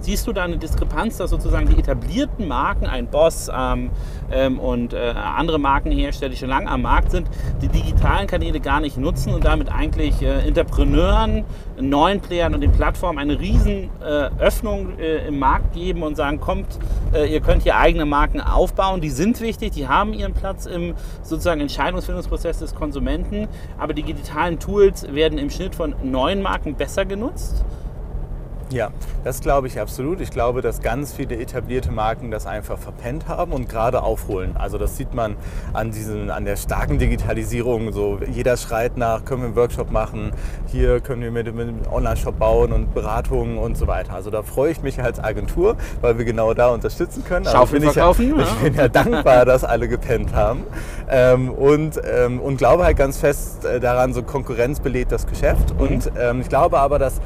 siehst 0.01 0.27
du 0.27 0.33
da 0.33 0.45
eine 0.45 0.59
Diskrepanz, 0.59 1.17
dass 1.19 1.31
sozusagen 1.31 1.69
die 1.69 1.79
etablierten 1.79 2.49
Marken, 2.49 2.87
ein 2.87 3.07
Boss 3.07 3.51
ähm, 3.55 3.91
ähm, 4.31 4.59
und 4.59 4.93
äh, 4.93 5.15
andere 5.17 5.59
Markenhersteller, 5.59 6.31
die 6.31 6.37
schon 6.37 6.49
lange 6.49 6.69
am 6.69 6.83
Markt 6.83 7.11
sind, 7.11 7.29
die 7.63 7.69
digitalen 7.69 8.27
Kanäle 8.27 8.61
gar 8.61 8.81
nicht 8.81 8.97
nutzen 8.97 9.35
und 9.35 9.45
damit 9.45 9.73
eigentlich 9.73 10.23
äh, 10.23 10.47
Entrepreneuren, 10.47 11.45
neuen 11.81 12.21
Playern 12.21 12.55
und 12.55 12.61
den 12.61 12.73
Plattformen 12.73 13.19
eine 13.19 13.39
riesen 13.39 13.91
äh, 14.01 14.31
Öffnung 14.39 14.99
äh, 14.99 15.27
im 15.27 15.39
Markt 15.39 15.75
geben 15.75 16.03
und 16.03 16.17
sagen, 16.17 16.41
kommt, 16.41 16.79
äh, 17.13 17.33
ihr 17.33 17.41
könnt 17.41 17.63
hier 17.63 17.77
eigene 17.77 18.05
Marken 18.05 18.41
aufbauen, 18.41 19.01
die 19.01 19.11
sind 19.11 19.41
wichtig, 19.41 19.73
die 19.73 19.89
haben 19.89 20.13
ihren 20.13 20.35
Platz 20.35 20.67
im 20.67 20.95
sozusagen 21.23 21.61
Entscheidungsfindungsprozess 21.61 22.59
des 22.59 22.75
Konsumenten, 22.75 23.49
aber 23.79 23.95
die 23.95 24.03
digitalen 24.03 24.59
Tools 24.59 25.13
werden 25.15 25.39
im 25.39 25.51
Schnitt 25.51 25.75
von 25.75 25.95
neuen 26.03 26.43
Marken 26.43 26.75
besser 26.75 27.05
genutzt 27.05 27.65
ja, 28.75 28.91
das 29.23 29.41
glaube 29.41 29.69
ich 29.69 29.81
absolut. 29.81 30.21
Ich 30.21 30.31
glaube, 30.31 30.61
dass 30.61 30.83
ganz 30.83 31.13
viele 31.13 31.37
etablierte 31.37 31.93
Marken 31.93 32.31
das 32.31 32.47
einfach 32.47 32.77
verpennt 32.77 33.29
haben 33.29 33.53
und 33.53 33.69
gerade 33.69 34.03
aufholen. 34.03 34.57
Also 34.57 34.79
das 34.79 34.97
sieht 34.97 35.15
man 35.15 35.37
an, 35.73 35.93
diesen, 35.93 36.31
an 36.31 36.45
der 36.45 36.57
starken 36.57 36.99
Digitalisierung. 36.99 37.93
So 37.93 38.19
jeder 38.33 38.57
schreit 38.57 38.97
nach, 38.97 39.25
können 39.25 39.43
wir 39.43 39.47
einen 39.47 39.57
Workshop 39.57 39.93
machen, 39.93 40.33
hier 40.67 41.01
können 41.01 41.23
wir 41.23 41.31
mit, 41.31 41.55
mit 41.55 41.69
einem 41.69 41.81
Online-Shop 41.91 42.39
bauen 42.39 42.73
und 42.73 42.95
Beratungen 42.95 43.59
und 43.59 43.79
so 43.79 43.87
weiter. 43.87 44.15
Also 44.15 44.31
da 44.31 44.43
freue 44.43 44.73
ich 44.73 44.83
mich 44.83 45.01
als 45.01 45.23
Agentur, 45.23 45.77
weil 46.01 46.19
wir 46.19 46.25
genau 46.25 46.53
da 46.53 46.69
unterstützen 46.69 47.25
können. 47.25 47.47
Also 47.47 47.67
bin 47.73 47.85
ich, 47.85 47.95
ja, 47.95 48.11
ich 48.19 48.61
bin 48.63 48.75
ja 48.75 48.89
dankbar, 48.89 49.45
dass 49.45 49.63
alle 49.63 49.87
gepennt 49.87 50.35
haben. 50.35 50.65
Ähm, 51.09 51.51
und, 51.51 52.01
ähm, 52.05 52.41
und 52.41 52.57
glaube 52.57 52.85
halt 52.85 52.97
ganz 52.97 53.19
fest 53.19 53.65
äh, 53.65 53.79
daran, 53.79 54.13
so 54.13 54.25
Konkurrenz 54.25 54.81
belebt 54.81 55.13
das 55.13 55.29
Geschäft. 55.29 55.75
Mhm. 55.75 55.81
Und 55.81 56.11
ähm, 56.19 56.41
ich 56.41 56.49
glaube 56.49 56.81
aber, 56.81 56.99
dass 56.99 57.21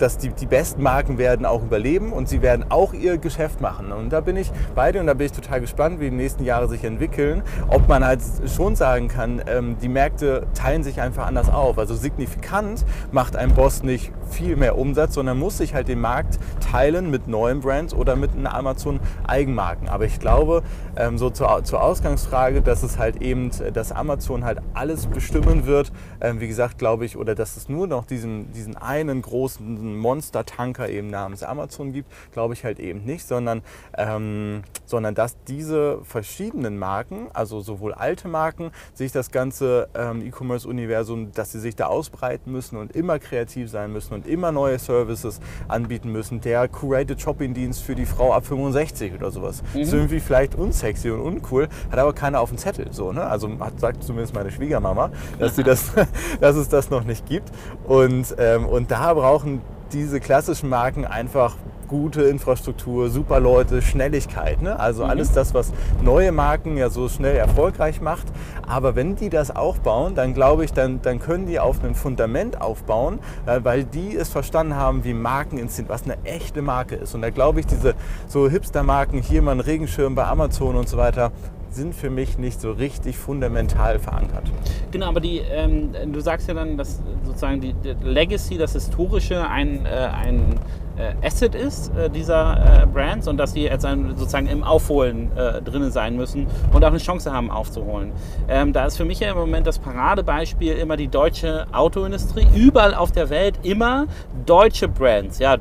dass 0.00 0.18
die, 0.18 0.30
die 0.30 0.46
besten 0.46 0.82
Marken 0.82 1.18
werden 1.18 1.46
auch 1.46 1.62
überleben 1.62 2.12
und 2.12 2.28
sie 2.28 2.42
werden 2.42 2.64
auch 2.68 2.94
ihr 2.94 3.18
Geschäft 3.18 3.60
machen. 3.60 3.92
Und 3.92 4.10
da 4.10 4.20
bin 4.20 4.36
ich 4.36 4.50
bei 4.74 4.92
dir 4.92 5.00
und 5.00 5.06
da 5.06 5.14
bin 5.14 5.26
ich 5.26 5.32
total 5.32 5.60
gespannt, 5.60 6.00
wie 6.00 6.10
die 6.10 6.16
nächsten 6.16 6.44
Jahre 6.44 6.68
sich 6.68 6.84
entwickeln. 6.84 7.42
Ob 7.68 7.88
man 7.88 8.04
halt 8.04 8.20
schon 8.46 8.76
sagen 8.76 9.08
kann, 9.08 9.42
ähm, 9.46 9.76
die 9.80 9.88
Märkte 9.88 10.46
teilen 10.54 10.82
sich 10.82 11.00
einfach 11.00 11.26
anders 11.26 11.50
auf. 11.50 11.78
Also 11.78 11.94
signifikant 11.94 12.84
macht 13.12 13.36
ein 13.36 13.54
Boss 13.54 13.82
nicht 13.82 14.12
viel 14.30 14.56
mehr 14.56 14.78
Umsatz, 14.78 15.14
sondern 15.14 15.38
muss 15.38 15.58
sich 15.58 15.74
halt 15.74 15.88
den 15.88 16.00
Markt 16.00 16.38
teilen 16.60 17.10
mit 17.10 17.28
neuen 17.28 17.60
Brands 17.60 17.92
oder 17.92 18.16
mit 18.16 18.32
einer 18.34 18.54
Amazon 18.54 19.00
Eigenmarken. 19.26 19.88
Aber 19.88 20.04
ich 20.04 20.18
glaube, 20.18 20.62
ähm, 20.96 21.18
so 21.18 21.30
zur, 21.30 21.62
zur 21.64 21.82
Ausgangsfrage, 21.82 22.62
dass 22.62 22.82
es 22.82 22.98
halt 22.98 23.20
eben, 23.22 23.50
dass 23.72 23.92
Amazon 23.92 24.44
halt 24.44 24.60
alles 24.74 25.06
bestimmen 25.06 25.66
wird, 25.66 25.92
ähm, 26.20 26.40
wie 26.40 26.48
gesagt, 26.48 26.78
glaube 26.78 27.04
ich, 27.04 27.16
oder 27.16 27.34
dass 27.34 27.56
es 27.56 27.68
nur 27.68 27.86
noch 27.86 28.04
diesen, 28.04 28.52
diesen 28.52 28.76
einen 28.76 29.22
großen 29.22 29.89
diesen 29.90 29.96
Monster-Tanker 29.98 30.88
eben 30.88 31.08
namens 31.08 31.42
Amazon 31.42 31.92
gibt, 31.92 32.10
glaube 32.32 32.54
ich 32.54 32.64
halt 32.64 32.78
eben 32.78 33.04
nicht, 33.04 33.26
sondern, 33.26 33.62
ähm, 33.96 34.62
sondern 34.86 35.14
dass 35.14 35.36
diese 35.44 36.00
verschiedenen 36.04 36.78
Marken, 36.78 37.28
also 37.32 37.60
sowohl 37.60 37.94
alte 37.94 38.28
Marken, 38.28 38.70
sich 38.94 39.12
das 39.12 39.30
ganze 39.30 39.88
ähm, 39.94 40.22
E-Commerce-Universum, 40.26 41.32
dass 41.32 41.52
sie 41.52 41.60
sich 41.60 41.76
da 41.76 41.86
ausbreiten 41.86 42.52
müssen 42.52 42.76
und 42.76 42.94
immer 42.94 43.18
kreativ 43.18 43.70
sein 43.70 43.92
müssen 43.92 44.14
und 44.14 44.26
immer 44.26 44.52
neue 44.52 44.78
Services 44.78 45.40
anbieten 45.68 46.12
müssen. 46.12 46.40
Der 46.40 46.68
Curated 46.68 47.20
Shopping-Dienst 47.20 47.82
für 47.82 47.94
die 47.94 48.06
Frau 48.06 48.32
ab 48.32 48.46
65 48.46 49.14
oder 49.14 49.30
sowas. 49.30 49.62
Mhm. 49.74 49.80
Ist 49.80 49.92
irgendwie 49.92 50.20
vielleicht 50.20 50.54
unsexy 50.54 51.10
und 51.10 51.20
uncool, 51.20 51.68
hat 51.90 51.98
aber 51.98 52.12
keiner 52.12 52.40
auf 52.40 52.50
dem 52.50 52.58
Zettel. 52.58 52.92
So, 52.92 53.12
ne? 53.12 53.22
Also 53.22 53.48
hat, 53.60 53.80
sagt 53.80 54.04
zumindest 54.04 54.34
meine 54.34 54.50
Schwiegermama, 54.50 55.10
dass, 55.38 55.56
sie 55.56 55.62
das, 55.70 55.92
dass 56.40 56.56
es 56.56 56.68
das 56.68 56.90
noch 56.90 57.04
nicht 57.04 57.26
gibt. 57.26 57.50
Und, 57.86 58.34
ähm, 58.38 58.66
und 58.66 58.90
da 58.90 59.14
brauchen 59.14 59.62
diese 59.92 60.20
klassischen 60.20 60.68
Marken 60.68 61.04
einfach 61.04 61.56
gute 61.90 62.22
Infrastruktur, 62.22 63.10
super 63.10 63.40
Leute, 63.40 63.82
Schnelligkeit. 63.82 64.62
Ne? 64.62 64.78
Also 64.78 65.02
mhm. 65.02 65.10
alles 65.10 65.32
das, 65.32 65.54
was 65.54 65.72
neue 66.02 66.30
Marken 66.30 66.76
ja 66.76 66.88
so 66.88 67.08
schnell 67.08 67.34
erfolgreich 67.34 68.00
macht. 68.00 68.28
Aber 68.66 68.94
wenn 68.94 69.16
die 69.16 69.28
das 69.28 69.54
aufbauen, 69.54 70.14
dann 70.14 70.32
glaube 70.32 70.64
ich, 70.64 70.72
dann, 70.72 71.02
dann 71.02 71.18
können 71.18 71.46
die 71.46 71.58
auf 71.58 71.82
einem 71.82 71.96
Fundament 71.96 72.60
aufbauen, 72.60 73.18
äh, 73.46 73.58
weil 73.64 73.82
die 73.82 74.14
es 74.14 74.28
verstanden 74.28 74.76
haben, 74.76 75.02
wie 75.02 75.14
Marken 75.14 75.66
sind, 75.68 75.88
was 75.88 76.04
eine 76.04 76.16
echte 76.22 76.62
Marke 76.62 76.94
ist. 76.94 77.14
Und 77.16 77.22
da 77.22 77.30
glaube 77.30 77.58
ich, 77.58 77.66
diese 77.66 77.94
so 78.28 78.48
Hipster-Marken, 78.48 79.20
hier 79.20 79.42
mal 79.42 79.52
ein 79.52 79.60
Regenschirm 79.60 80.14
bei 80.14 80.26
Amazon 80.26 80.76
und 80.76 80.88
so 80.88 80.96
weiter, 80.96 81.32
sind 81.70 81.94
für 81.94 82.10
mich 82.10 82.38
nicht 82.38 82.60
so 82.60 82.72
richtig 82.72 83.16
fundamental 83.16 83.98
verankert. 83.98 84.50
Genau, 84.90 85.06
aber 85.06 85.20
die, 85.20 85.38
ähm, 85.38 85.90
du 86.12 86.20
sagst 86.20 86.48
ja 86.48 86.54
dann, 86.54 86.76
dass 86.76 87.00
sozusagen 87.24 87.60
die, 87.60 87.74
die 87.74 87.94
Legacy, 88.02 88.58
das 88.58 88.72
Historische 88.72 89.48
ein, 89.48 89.86
äh, 89.86 89.88
ein 89.88 90.58
äh, 91.00 91.26
Asset 91.26 91.54
ist 91.54 91.94
äh, 91.96 92.10
dieser 92.10 92.82
äh, 92.82 92.86
Brands 92.86 93.28
und 93.28 93.36
dass 93.36 93.52
sie 93.52 93.62
jetzt 93.62 93.84
ein, 93.84 94.16
sozusagen 94.16 94.46
im 94.46 94.62
Aufholen 94.62 95.30
äh, 95.36 95.62
drin 95.62 95.90
sein 95.90 96.16
müssen 96.16 96.46
und 96.72 96.84
auch 96.84 96.88
eine 96.88 96.98
Chance 96.98 97.32
haben 97.32 97.50
aufzuholen. 97.50 98.12
Ähm, 98.48 98.72
da 98.72 98.86
ist 98.86 98.96
für 98.96 99.04
mich 99.04 99.20
ja 99.20 99.30
im 99.30 99.36
Moment 99.36 99.66
das 99.66 99.78
Paradebeispiel 99.78 100.74
immer 100.74 100.96
die 100.96 101.08
deutsche 101.08 101.66
Autoindustrie. 101.72 102.46
Überall 102.54 102.94
auf 102.94 103.12
der 103.12 103.30
Welt 103.30 103.60
immer 103.62 104.06
deutsche 104.44 104.88
Brands. 104.88 105.38
Ja, 105.38 105.56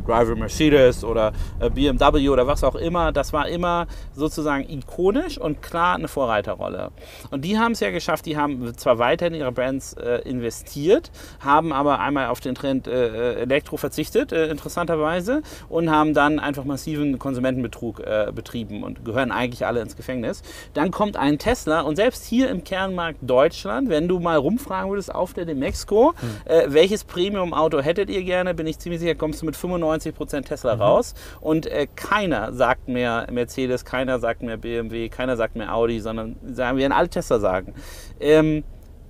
Driver 0.00 0.34
Mercedes 0.34 1.04
oder 1.04 1.32
äh, 1.60 1.70
BMW 1.70 2.28
oder 2.28 2.46
was 2.46 2.64
auch 2.64 2.74
immer, 2.74 3.12
das 3.12 3.32
war 3.32 3.48
immer 3.48 3.86
sozusagen 4.14 4.68
ikonisch 4.68 5.38
und 5.38 5.62
klar 5.62 5.96
eine 5.96 6.08
Vorreiterrolle. 6.08 6.90
Und 7.30 7.44
die 7.44 7.58
haben 7.58 7.72
es 7.72 7.80
ja 7.80 7.90
geschafft, 7.90 8.26
die 8.26 8.36
haben 8.36 8.76
zwar 8.76 8.98
weiter 8.98 9.26
in 9.26 9.34
ihre 9.34 9.52
Brands 9.52 9.94
äh, 9.94 10.22
investiert, 10.28 11.10
haben 11.40 11.72
aber 11.72 12.00
einmal 12.00 12.28
auf 12.28 12.40
den 12.40 12.54
Trend 12.54 12.86
äh, 12.86 13.34
Elektro 13.42 13.76
verzichtet, 13.76 14.32
äh, 14.32 14.48
interessanterweise, 14.48 15.42
und 15.68 15.90
haben 15.90 16.14
dann 16.14 16.38
einfach 16.38 16.64
massiven 16.64 17.18
Konsumentenbetrug 17.18 18.00
äh, 18.00 18.32
betrieben 18.34 18.82
und 18.82 19.04
gehören 19.04 19.30
eigentlich 19.30 19.66
alle 19.66 19.80
ins 19.80 19.96
Gefängnis. 19.96 20.42
Dann 20.74 20.90
kommt 20.90 21.16
ein 21.16 21.38
Tesla 21.38 21.82
und 21.82 21.96
selbst 21.96 22.24
hier 22.24 22.50
im 22.50 22.64
Kernmarkt 22.64 23.18
Deutschland, 23.22 23.88
wenn 23.88 24.08
du 24.08 24.20
mal 24.20 24.36
rumfragen 24.36 24.90
würdest 24.90 25.14
auf 25.14 25.34
der 25.34 25.44
de 25.44 25.54
Mexico, 25.54 26.14
hm. 26.18 26.72
welches 26.72 27.04
Premium-Auto 27.04 27.80
hättet 27.80 28.08
ihr 28.08 28.22
gerne, 28.22 28.54
bin 28.54 28.66
ich 28.66 28.78
ziemlich 28.78 29.00
sicher, 29.00 29.14
kommst 29.14 29.42
du 29.42 29.46
mit 29.46 29.56
25 29.56 29.83
95% 29.84 30.42
Tesla 30.42 30.76
mhm. 30.76 30.82
raus 30.82 31.14
und 31.40 31.66
äh, 31.66 31.86
keiner 31.94 32.52
sagt 32.52 32.88
mehr 32.88 33.26
Mercedes, 33.30 33.84
keiner 33.84 34.18
sagt 34.18 34.42
mehr 34.42 34.56
BMW, 34.56 35.08
keiner 35.08 35.36
sagt 35.36 35.56
mehr 35.56 35.74
Audi, 35.74 36.00
sondern 36.00 36.36
sagen, 36.44 36.78
werden 36.78 36.92
alle 36.92 37.08
Tesla 37.08 37.38
sagen. 37.38 37.74
Ähm, 38.20 38.64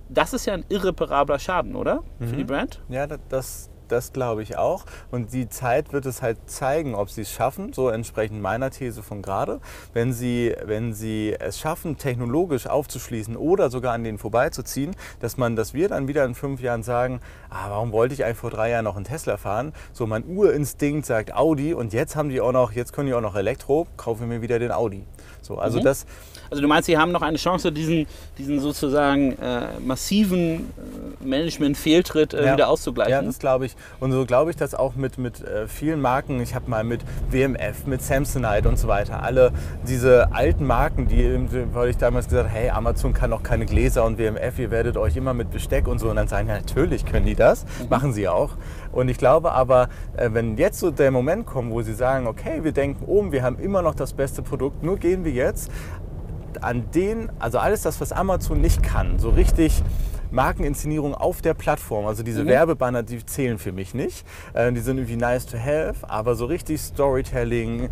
das 0.09 0.33
ist 0.33 0.47
ja 0.47 0.55
ein 0.55 0.65
irreparabler 0.69 1.39
Schaden, 1.39 1.75
oder? 1.75 2.03
Mhm. 2.19 2.27
Für 2.27 2.37
die 2.37 2.43
mhm. 2.43 2.49
Brand? 2.49 2.83
Ja, 2.89 3.07
das, 3.07 3.71
das 3.89 4.13
glaube 4.13 4.43
ich 4.43 4.57
auch. 4.57 4.85
Und 5.11 5.33
die 5.33 5.49
Zeit 5.49 5.93
wird 5.93 6.07
es 6.07 6.23
halt 6.23 6.39
zeigen, 6.51 6.95
ob 6.95 7.11
sie 7.11 7.23
es 7.23 7.31
schaffen, 7.31 7.73
so 7.73 7.89
entsprechend 7.89 8.41
meiner 8.41 8.71
These 8.71 9.03
von 9.03 9.23
gerade. 9.23 9.61
Wenn 9.93 10.13
sie, 10.13 10.55
wenn 10.65 10.95
sie 10.95 11.35
es 11.39 11.59
schaffen, 11.59 11.97
technologisch 11.97 12.67
aufzuschließen 12.67 13.37
oder 13.37 13.71
sogar 13.71 13.95
an 13.95 14.05
denen 14.05 14.19
vorbeizuziehen, 14.19 14.95
dass 15.21 15.37
man, 15.37 15.57
dass 15.57 15.75
wir 15.75 15.89
dann 15.89 16.09
wieder 16.09 16.25
in 16.25 16.35
fünf 16.35 16.61
Jahren 16.61 16.83
sagen, 16.83 17.21
ah, 17.51 17.71
warum 17.71 17.93
wollte 17.93 18.15
ich 18.15 18.25
eigentlich 18.25 18.39
vor 18.39 18.51
drei 18.51 18.71
Jahren 18.71 18.85
noch 18.85 18.97
einen 18.97 19.05
Tesla 19.05 19.37
fahren? 19.37 19.73
So 19.93 20.07
mein 20.07 20.25
Urinstinkt 20.25 21.07
sagt 21.07 21.35
Audi 21.35 21.75
und 21.75 21.93
jetzt 21.93 22.17
haben 22.17 22.29
die 22.29 22.41
auch 22.41 22.53
noch, 22.53 22.73
jetzt 22.73 22.93
können 22.93 23.09
die 23.09 23.15
auch 23.15 23.21
noch 23.21 23.37
Elektro, 23.37 23.87
kaufe 23.97 24.25
mir 24.25 24.43
wieder 24.43 24.59
den 24.59 24.73
Audi. 24.73 25.07
So, 25.43 25.59
also 25.59 25.79
mhm. 25.81 25.85
das. 25.85 26.07
Also 26.51 26.63
du 26.63 26.69
meinst, 26.69 26.87
sie 26.87 26.99
haben 26.99 27.13
noch 27.13 27.23
eine 27.23 27.39
Chance, 27.39 27.73
diesen, 27.73 28.07
diesen 28.39 28.61
sozusagen 28.61 29.33
äh, 29.39 29.81
massiven 29.81 30.73
äh, 31.21 31.25
Management-Fehltritt 31.25 32.35
äh, 32.35 32.45
ja. 32.45 32.53
wieder 32.55 32.69
auszugleichen? 32.69 33.13
Ja, 33.13 33.23
das 33.23 33.39
glaube 33.39 33.67
ich. 33.67 33.75
Und 34.01 34.13
so 34.13 34.25
glaube 34.27 34.51
ich 34.51 34.57
das 34.57 34.75
auch 34.75 34.95
mit, 34.95 35.19
mit 35.19 35.41
äh, 35.43 35.67
vielen 35.69 36.01
Marken. 36.01 36.41
Ich 36.41 36.55
habe 36.55 36.69
mal 36.71 36.85
mit 36.85 37.01
WMF, 37.31 37.87
mit 37.87 38.03
Samsonite 38.03 38.69
und 38.69 38.79
so 38.79 38.89
weiter, 38.89 39.23
alle 39.23 39.53
diese 39.87 40.33
alten 40.33 40.67
Marken, 40.67 41.09
die, 41.09 41.39
weil 41.73 41.91
ich 41.91 41.97
damals 41.97 42.29
gesagt 42.29 42.51
hey, 42.51 42.71
Amazon 42.71 43.15
kann 43.15 43.31
noch 43.31 43.43
keine 43.43 43.67
Gläser 43.67 44.05
und 44.05 44.19
WMF, 44.19 44.59
ihr 44.59 44.71
werdet 44.71 44.97
euch 44.97 45.17
immer 45.17 45.35
mit 45.35 45.51
Besteck 45.51 45.89
und 45.89 45.99
so. 45.99 46.11
Und 46.11 46.17
dann 46.17 46.29
sagen, 46.29 46.49
ja, 46.49 46.55
natürlich 46.55 47.05
können 47.07 47.27
die 47.27 47.35
das, 47.35 47.65
mhm. 47.65 47.89
machen 47.89 48.13
sie 48.13 48.29
auch. 48.29 48.51
Und 48.93 49.09
ich 49.09 49.19
glaube 49.19 49.53
aber, 49.53 49.89
äh, 50.17 50.31
wenn 50.33 50.57
jetzt 50.57 50.79
so 50.79 50.91
der 50.91 51.11
Moment 51.11 51.47
kommt, 51.47 51.73
wo 51.73 51.83
sie 51.83 51.95
sagen, 51.95 52.27
okay, 52.27 52.63
wir 52.63 52.73
denken 52.73 53.05
um, 53.05 53.33
wir 53.33 53.43
haben 53.43 53.59
immer 53.59 53.83
noch 53.83 53.95
das 53.95 54.13
beste 54.13 54.43
Produkt, 54.43 54.83
nur 54.83 54.99
gehen 54.99 55.25
wir 55.25 55.33
jetzt 55.33 55.71
an 56.63 56.91
den, 56.93 57.31
also 57.39 57.59
alles 57.59 57.83
das, 57.83 58.01
was 58.01 58.13
Amazon 58.13 58.61
nicht 58.61 58.83
kann, 58.83 59.19
so 59.19 59.31
richtig 59.31 59.83
Markeninszenierung 60.31 61.15
auf 61.15 61.41
der 61.41 61.55
Plattform. 61.55 62.07
Also 62.07 62.23
diese 62.23 62.45
mhm. 62.45 62.49
Werbebanner, 62.49 63.03
die 63.03 63.25
zählen 63.25 63.59
für 63.59 63.73
mich 63.73 63.95
nicht. 63.95 64.27
Äh, 64.53 64.73
die 64.73 64.81
sind 64.81 64.99
irgendwie 64.99 65.17
nice 65.17 65.47
to 65.47 65.59
have, 65.59 66.09
aber 66.09 66.35
so 66.35 66.47
richtig 66.47 66.81
Storytelling, 66.81 67.89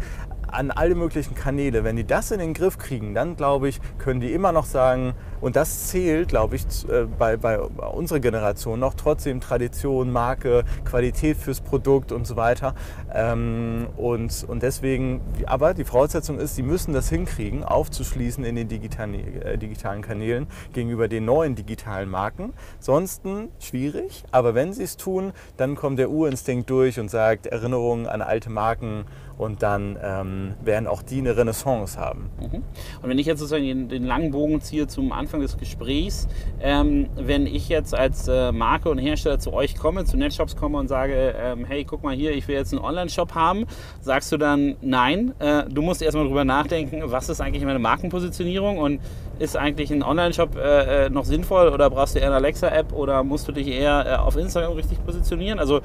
an 0.52 0.70
alle 0.70 0.94
möglichen 0.94 1.34
Kanäle. 1.34 1.84
Wenn 1.84 1.96
die 1.96 2.04
das 2.04 2.30
in 2.30 2.38
den 2.38 2.54
Griff 2.54 2.78
kriegen, 2.78 3.14
dann 3.14 3.36
glaube 3.36 3.68
ich, 3.68 3.80
können 3.98 4.20
die 4.20 4.32
immer 4.32 4.52
noch 4.52 4.66
sagen, 4.66 5.14
und 5.40 5.56
das 5.56 5.88
zählt, 5.88 6.28
glaube 6.28 6.54
ich, 6.56 6.64
äh, 6.88 7.06
bei, 7.18 7.36
bei 7.36 7.58
unserer 7.58 8.20
Generation 8.20 8.78
noch 8.78 8.94
trotzdem 8.94 9.40
Tradition, 9.40 10.12
Marke, 10.12 10.64
Qualität 10.84 11.36
fürs 11.36 11.60
Produkt 11.60 12.12
und 12.12 12.26
so 12.26 12.36
weiter. 12.36 12.74
Ähm, 13.12 13.88
und, 13.96 14.44
und 14.48 14.62
deswegen, 14.62 15.20
aber 15.46 15.74
die 15.74 15.84
Voraussetzung 15.84 16.38
ist, 16.38 16.54
sie 16.54 16.62
müssen 16.62 16.92
das 16.92 17.08
hinkriegen, 17.08 17.64
aufzuschließen 17.64 18.44
in 18.44 18.54
den 18.54 18.68
digitalen, 18.68 19.14
äh, 19.42 19.58
digitalen 19.58 20.02
Kanälen 20.02 20.46
gegenüber 20.72 21.08
den 21.08 21.24
neuen 21.24 21.56
digitalen 21.56 22.08
Marken. 22.08 22.52
Ansonsten 22.78 23.48
schwierig, 23.58 24.22
aber 24.30 24.54
wenn 24.54 24.72
sie 24.72 24.84
es 24.84 24.96
tun, 24.96 25.32
dann 25.56 25.74
kommt 25.74 25.98
der 25.98 26.10
Urinstinkt 26.10 26.70
durch 26.70 27.00
und 27.00 27.10
sagt 27.10 27.46
Erinnerungen 27.46 28.06
an 28.06 28.22
alte 28.22 28.48
Marken 28.50 29.06
und 29.38 29.62
dann 29.62 29.98
ähm, 30.02 30.54
werden 30.64 30.86
auch 30.86 31.02
die 31.02 31.18
eine 31.18 31.36
Renaissance 31.36 31.98
haben. 31.98 32.30
Mhm. 32.40 32.62
Und 33.02 33.08
wenn 33.08 33.18
ich 33.18 33.26
jetzt 33.26 33.40
sozusagen 33.40 33.64
den, 33.64 33.88
den, 33.88 34.04
langen 34.04 34.30
Bogen 34.30 34.60
ziehe 34.60 34.86
zum 34.86 35.12
Anfang 35.12 35.40
des 35.40 35.56
Gesprächs, 35.56 36.28
ähm, 36.60 37.08
wenn 37.16 37.46
ich 37.46 37.68
jetzt 37.68 37.94
als 37.94 38.28
äh, 38.28 38.52
Marke 38.52 38.90
und 38.90 38.98
Hersteller 38.98 39.38
zu 39.38 39.52
euch 39.52 39.76
komme, 39.76 40.04
zu 40.04 40.16
Netshops 40.16 40.56
komme 40.56 40.78
und 40.78 40.88
sage, 40.88 41.34
ähm, 41.36 41.64
hey, 41.64 41.84
guck 41.84 42.02
mal 42.02 42.14
hier, 42.14 42.32
ich 42.32 42.46
will 42.48 42.56
jetzt 42.56 42.72
einen 42.72 42.82
Online-Shop 42.84 43.34
haben, 43.34 43.66
sagst 44.00 44.32
du 44.32 44.36
dann, 44.36 44.76
nein, 44.80 45.34
äh, 45.38 45.64
du 45.68 45.82
musst 45.82 46.02
erstmal 46.02 46.26
drüber 46.26 46.44
nachdenken, 46.44 47.02
was 47.06 47.28
ist 47.28 47.40
eigentlich 47.40 47.64
meine 47.64 47.78
Markenpositionierung 47.78 48.78
und 48.78 49.00
ist 49.38 49.56
eigentlich 49.56 49.92
ein 49.92 50.02
Online-Shop 50.02 50.56
äh, 50.56 51.06
äh 51.06 51.10
noch 51.10 51.24
sinnvoll 51.24 51.68
oder 51.68 51.90
brauchst 51.90 52.14
du 52.14 52.20
eher 52.20 52.26
eine 52.26 52.36
Alexa-App 52.36 52.92
oder 52.92 53.24
musst 53.24 53.48
du 53.48 53.52
dich 53.52 53.68
eher 53.68 54.06
äh, 54.06 54.14
auf 54.16 54.36
Instagram 54.36 54.74
richtig 54.74 55.04
positionieren? 55.04 55.58
Also 55.58 55.80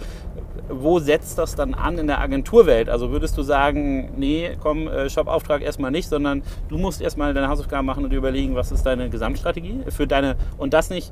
wo 0.69 0.99
setzt 0.99 1.38
das 1.38 1.56
dann 1.56 1.73
an 1.73 1.97
in 1.97 2.08
der 2.08 2.19
Agenturwelt? 2.19 2.89
Also 2.89 3.12
würdest 3.12 3.38
du 3.38 3.43
sagen, 3.43 4.12
nee, 4.17 4.58
komm, 4.62 4.88
äh, 4.88 5.10
Shop-Auftrag 5.10 5.62
erstmal 5.62 5.91
nicht, 5.91 6.10
sondern 6.10 6.43
du 6.69 6.77
musst 6.77 7.01
erstmal 7.01 7.34
deine 7.34 7.47
Hausaufgaben 7.47 7.86
machen 7.86 8.03
und 8.03 8.13
überlegen, 8.13 8.56
was 8.56 8.71
ist 8.71 8.86
deine 8.86 9.10
Gesamtstrategie 9.10 9.84
für 9.89 10.08
deine, 10.08 10.36
und 10.58 10.73
das 10.73 10.89
nicht, 10.89 11.12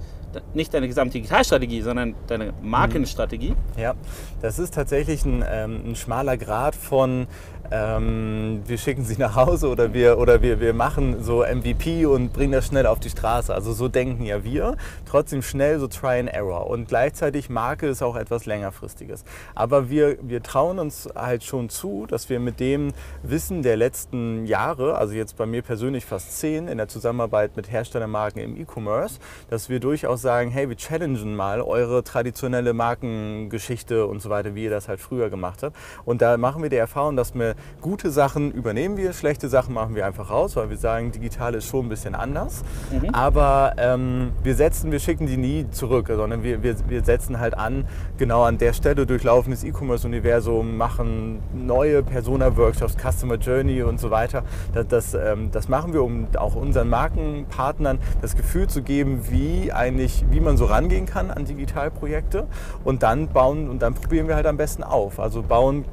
nicht 0.54 0.74
deine 0.74 0.88
Gesamtdigitalstrategie, 0.88 1.82
sondern 1.82 2.16
deine 2.28 2.54
Markenstrategie? 2.62 3.56
Ja, 3.78 3.94
das 4.42 4.60
ist 4.60 4.74
tatsächlich 4.74 5.26
ein, 5.26 5.44
ähm, 5.50 5.82
ein 5.86 5.96
schmaler 5.96 6.38
Grad 6.38 6.76
von 6.76 7.28
ähm, 7.72 8.62
wir 8.66 8.78
schicken 8.78 9.04
sie 9.04 9.18
nach 9.18 9.36
Hause 9.36 9.70
oder 9.70 9.94
wir, 9.94 10.18
oder 10.18 10.42
wir, 10.42 10.60
wir 10.60 10.74
machen 10.74 11.24
so 11.24 11.44
MVP 11.44 12.06
und 12.06 12.34
bringen 12.34 12.52
das 12.52 12.68
schnell 12.68 12.86
auf 12.86 13.00
die 13.00 13.10
Straße. 13.10 13.54
Also 13.54 13.74
so 13.74 13.88
denken 13.88 14.26
ja 14.26 14.44
wir. 14.44 14.76
Trotzdem 15.06 15.42
schnell 15.42 15.80
so 15.80 15.88
Try 15.88 16.20
and 16.20 16.30
Error. 16.30 16.68
Und 16.68 16.88
gleichzeitig 16.88 17.50
Marke 17.50 17.88
ist 17.88 18.02
auch 18.02 18.16
etwas 18.16 18.46
längerfristiges. 18.46 19.24
Aber 19.56 19.90
wir, 19.90 20.18
wir 20.22 20.44
trauen 20.44 20.80
uns 20.80 21.10
halt 21.16 21.44
schon 21.44 21.70
zu, 21.70 22.06
dass 22.08 22.30
wir 22.30 22.40
mit 22.40 22.60
dem 22.60 22.94
Wissen 23.24 23.64
der 23.64 23.78
letzten 23.78 24.46
Jahre, 24.46 24.96
also 24.96 25.14
jetzt 25.14 25.38
bei 25.38 25.46
mir 25.46 25.62
persönlich 25.62 26.06
fast 26.06 26.38
zehn, 26.38 26.68
in 26.68 26.78
der 26.78 26.88
Zusammenarbeit 26.88 27.56
mit 27.56 27.72
Herstellermarken 27.72 28.42
im 28.42 28.58
E-Commerce, 28.58 29.20
dass 29.50 29.70
wir 29.70 29.80
durchaus 29.80 30.22
sagen, 30.22 30.52
hey, 30.52 30.70
wir 30.70 30.78
challengen 30.78 31.36
mal 31.36 31.62
eure 31.62 32.04
traditionelle 32.04 32.74
Markengeschichte 32.74 34.06
und 34.06 34.22
so 34.22 34.30
weiter, 34.30 34.56
wie 34.56 34.66
ihr 34.66 34.70
das 34.70 34.88
halt 34.88 35.00
früher 35.00 35.30
gemacht 35.30 35.64
habt. 35.64 35.76
Und 36.06 36.22
da 36.22 36.38
machen 36.38 36.62
wir 36.62 36.70
die 36.70 36.76
Erfahrung, 36.76 37.16
dass 37.16 37.34
wir 37.34 37.55
gute 37.82 38.10
Sachen 38.10 38.52
übernehmen 38.52 38.98
wir, 38.98 39.14
schlechte 39.14 39.50
Sachen 39.50 39.74
machen 39.74 39.96
wir 39.96 40.06
einfach 40.06 40.30
raus, 40.30 40.56
weil 40.56 40.70
wir 40.70 40.78
sagen, 40.78 41.12
digital 41.12 41.56
ist 41.56 41.68
schon 41.68 41.86
ein 41.86 41.90
bisschen 41.90 42.16
anders. 42.16 42.64
Mhm. 42.92 43.10
Aber 43.12 43.74
ähm, 43.78 44.32
wir 44.44 44.56
setzen, 44.56 44.92
wir 44.92 45.00
schicken 45.00 45.28
die 45.28 45.38
nie 45.38 45.66
zurück, 45.72 46.08
sondern 46.14 46.44
wir, 46.44 46.64
wir, 46.64 46.76
wir 46.88 47.04
setzen 47.04 47.40
halt 47.40 47.58
an, 47.58 47.88
genau 48.18 48.44
an 48.44 48.58
der 48.58 48.74
Stelle 48.74 49.06
durchlaufen 49.06 49.52
das 49.52 49.64
E-Commerce-Universum, 49.64 50.78
machen 50.78 51.42
neue 51.54 52.04
Persona-Workshops, 52.04 52.96
Customer 52.98 53.36
Journey 53.36 53.84
und 53.84 54.00
so 54.00 54.12
weiter. 54.12 54.44
Das, 54.74 54.88
das, 54.88 55.14
ähm, 55.14 55.50
das 55.52 55.68
machen 55.70 55.94
wir, 55.94 56.04
um 56.04 56.28
auch 56.38 56.56
unseren 56.56 56.90
Markenpartnern 56.90 58.00
das 58.22 58.36
Gefühl 58.36 58.68
zu 58.68 58.82
geben, 58.82 59.22
wie 59.30 59.72
eigentlich, 59.72 60.26
wie 60.32 60.40
man 60.40 60.58
so 60.58 60.66
rangehen 60.66 61.06
kann 61.06 61.32
an 61.32 61.46
Digitalprojekte 61.46 62.48
und 62.84 63.04
dann 63.04 63.28
bauen 63.28 63.70
und 63.70 63.82
dann 63.82 63.94
probieren 63.94 64.28
wir 64.28 64.36
halt 64.36 64.48
am 64.48 64.58
besten 64.58 64.84
auf. 64.84 65.20
Also 65.20 65.42
bauen 65.42 65.86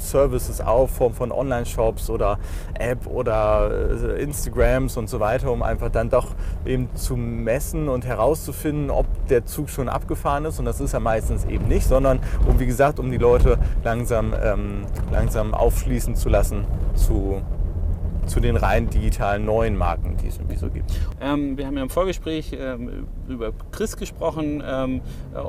Services 0.00 0.60
auf, 0.60 0.90
Form 0.90 1.12
von 1.12 1.32
Online-Shops 1.32 2.10
oder 2.10 2.38
App 2.78 3.06
oder 3.06 3.70
äh, 3.70 4.22
Instagrams 4.22 4.96
und 4.96 5.08
so 5.08 5.20
weiter, 5.20 5.50
um 5.50 5.62
einfach 5.62 5.90
dann 5.90 6.10
doch 6.10 6.28
eben 6.64 6.94
zu 6.94 7.16
messen 7.16 7.88
und 7.88 8.04
herauszufinden, 8.04 8.90
ob 8.90 9.06
der 9.28 9.46
Zug 9.46 9.70
schon 9.70 9.88
abgefahren 9.88 10.44
ist. 10.44 10.58
Und 10.58 10.64
das 10.64 10.80
ist 10.80 10.94
er 10.94 11.00
meistens 11.00 11.44
eben 11.44 11.68
nicht, 11.68 11.86
sondern 11.86 12.20
um, 12.46 12.58
wie 12.58 12.66
gesagt, 12.66 12.98
um 12.98 13.10
die 13.10 13.18
Leute 13.18 13.58
langsam, 13.84 14.34
ähm, 14.42 14.82
langsam 15.10 15.54
aufschließen 15.54 16.16
zu 16.16 16.28
lassen 16.28 16.64
zu 16.94 17.42
zu 18.30 18.40
den 18.40 18.56
rein 18.56 18.88
digitalen 18.88 19.44
neuen 19.44 19.76
Marken, 19.76 20.16
die 20.16 20.28
es 20.28 20.38
irgendwie 20.38 20.56
so 20.56 20.68
gibt. 20.68 20.90
Ähm, 21.20 21.58
wir 21.58 21.66
haben 21.66 21.76
ja 21.76 21.82
im 21.82 21.90
Vorgespräch 21.90 22.56
ähm, 22.58 23.06
über 23.28 23.52
Chris 23.72 23.96
gesprochen 23.96 24.62
ähm, 24.64 25.00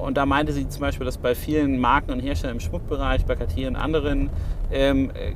und 0.04 0.18
da 0.18 0.26
meinte 0.26 0.52
sie 0.52 0.68
zum 0.68 0.82
Beispiel, 0.82 1.06
dass 1.06 1.18
bei 1.18 1.36
vielen 1.36 1.80
Marken 1.80 2.12
und 2.12 2.20
Herstellern 2.20 2.58
im 2.58 2.60
Schmuckbereich, 2.60 3.26
bei 3.26 3.36
Cartier 3.36 3.68
und 3.68 3.76
anderen 3.76 4.30
ähm, 4.72 5.12
äh, 5.12 5.34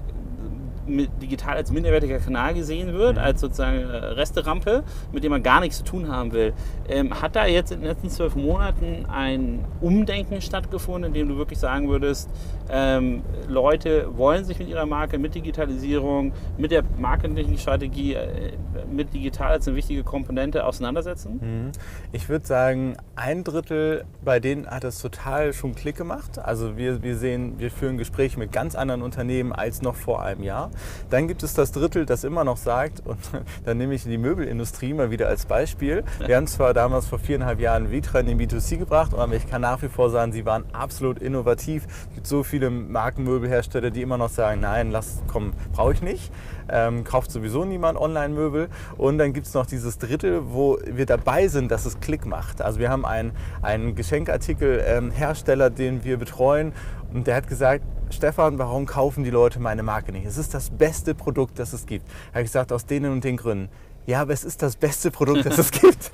digital 0.88 1.56
als 1.56 1.72
minderwertiger 1.72 2.20
Kanal 2.20 2.54
gesehen 2.54 2.94
wird, 2.94 3.16
mhm. 3.16 3.22
als 3.22 3.42
sozusagen 3.42 3.78
äh, 3.78 3.96
Resterampe, 3.96 4.84
mit 5.12 5.24
dem 5.24 5.32
man 5.32 5.44
gar 5.44 5.60
nichts 5.60 5.78
zu 5.78 5.84
tun 5.84 6.10
haben 6.10 6.32
will. 6.32 6.54
Ähm, 6.88 7.22
hat 7.22 7.36
da 7.36 7.46
jetzt 7.46 7.72
in 7.72 7.80
den 7.80 7.88
letzten 7.88 8.10
zwölf 8.10 8.36
Monaten 8.36 9.06
ein 9.08 9.66
Umdenken 9.82 10.42
stattgefunden, 10.42 11.10
in 11.10 11.14
dem 11.14 11.30
du 11.30 11.38
wirklich 11.38 11.60
sagen 11.60 11.90
würdest, 11.90 12.30
ähm, 12.70 13.24
Leute 13.48 14.18
wollen 14.18 14.46
sich 14.46 14.60
mit 14.60 14.68
ihrer 14.68 14.86
Marke, 14.86 15.18
mit 15.18 15.36
Digitalisierung, 15.36 16.34
mit 16.58 16.72
der 16.72 16.84
Marketingstrategie, 16.98 18.14
äh, 18.14 18.54
mit 18.92 19.14
digital 19.14 19.52
als 19.52 19.68
eine 19.68 19.78
wichtige 19.78 20.04
Komponente 20.04 20.66
auseinandersetzen? 20.66 21.40
Mhm. 21.42 21.72
Ich 22.12 22.30
würde 22.30 22.46
sagen, 22.46 22.98
ein 23.16 23.44
Drittel 23.44 24.06
bei 24.24 24.40
denen 24.40 24.68
hat 24.68 24.84
es 24.84 25.00
total 25.02 25.54
schon 25.54 25.76
Klick 25.76 25.96
gemacht. 25.96 26.40
Also 26.40 26.78
wir, 26.78 27.04
wir 27.04 27.16
sehen, 27.16 27.60
wir 27.60 27.72
führen 27.72 27.98
Gespräche 27.98 28.40
mit 28.40 28.52
ganz 28.52 28.76
anderen 28.76 29.02
Unternehmen 29.02 29.54
als 29.54 29.82
noch 29.82 29.96
vor 29.96 30.24
einem 30.24 30.44
Jahr. 30.44 30.72
Dann 31.10 31.28
gibt 31.28 31.44
es 31.44 31.54
das 31.54 31.72
Drittel, 31.72 32.06
das 32.06 32.24
immer 32.24 32.44
noch 32.44 32.58
sagt, 32.58 33.06
und 33.06 33.20
dann 33.66 33.78
nehme 33.78 33.94
ich 33.94 34.04
die 34.04 34.18
Möbelindustrie 34.18 34.94
mal 34.94 35.12
wieder 35.12 35.28
als 35.28 35.46
Beispiel. 35.46 36.04
Wir 36.26 36.38
haben 36.38 36.48
zwar 36.48 36.74
damals 36.74 37.08
vor 37.08 37.20
viereinhalb 37.20 37.60
Jahren 37.60 37.92
Vitra 37.92 38.20
in 38.20 38.28
den 38.28 38.40
B2C 38.40 38.78
gebracht, 38.78 39.14
aber 39.14 39.34
ich 39.34 39.50
kann 39.50 39.62
nach 39.62 39.82
wie 39.82 39.88
vor 39.88 40.10
sagen, 40.10 40.32
sie 40.32 40.46
waren 40.46 40.66
absolut 40.74 41.20
innovativ. 41.20 41.86
Es 42.10 42.16
gibt 42.16 42.28
so 42.28 42.44
viele 42.44 42.70
Markenmöbelhersteller, 42.70 43.92
die 43.92 44.02
immer 44.02 44.18
noch 44.18 44.30
sagen, 44.30 44.62
nein, 44.62 44.92
lass, 44.92 45.22
komm, 45.28 45.54
brauche 45.74 45.94
ich 45.94 46.02
nicht. 46.02 46.32
Ähm, 46.68 47.04
kauft 47.04 47.32
sowieso 47.32 47.64
niemand 47.64 48.00
Online-Möbel. 48.00 48.70
Und 48.98 49.18
dann 49.18 49.34
gibt 49.34 49.48
es 49.48 49.54
noch 49.54 49.66
dieses 49.66 49.98
Drittel, 50.00 50.42
wo 50.52 50.80
wir 50.86 51.06
dabei 51.06 51.48
sind, 51.48 51.70
dass 51.72 51.86
es 51.86 52.00
Klick 52.00 52.26
macht. 52.26 52.62
Also 52.62 52.80
wir 52.80 52.90
haben 52.90 53.06
einen, 53.06 53.32
einen 53.62 53.96
Geschenkartikelhersteller, 53.96 55.68
ähm, 55.68 55.76
den 55.76 56.04
wir 56.04 56.18
betreuen 56.18 56.74
und 57.14 57.28
der 57.28 57.36
hat 57.36 57.48
gesagt, 57.48 57.84
Stefan, 58.12 58.58
warum 58.58 58.86
kaufen 58.86 59.24
die 59.24 59.30
Leute 59.30 59.60
meine 59.60 59.84
Marke 59.84 60.12
nicht? 60.12 60.26
Es 60.26 60.38
ist 60.38 60.54
das 60.54 60.70
beste 60.70 61.16
Produkt, 61.16 61.60
das 61.60 61.74
es 61.74 61.86
gibt. 61.86 62.08
Er 62.32 62.40
hat 62.40 62.44
gesagt, 62.44 62.72
aus 62.72 62.86
denen 62.86 63.12
und 63.12 63.24
den 63.24 63.38
Gründen. 63.38 63.70
ja, 64.06 64.22
aber 64.22 64.34
es 64.34 64.44
ist 64.44 64.62
das 64.62 64.76
beste 64.76 65.10
Produkt, 65.12 65.46
das 65.46 65.58
es 65.58 65.72
gibt. 65.82 66.12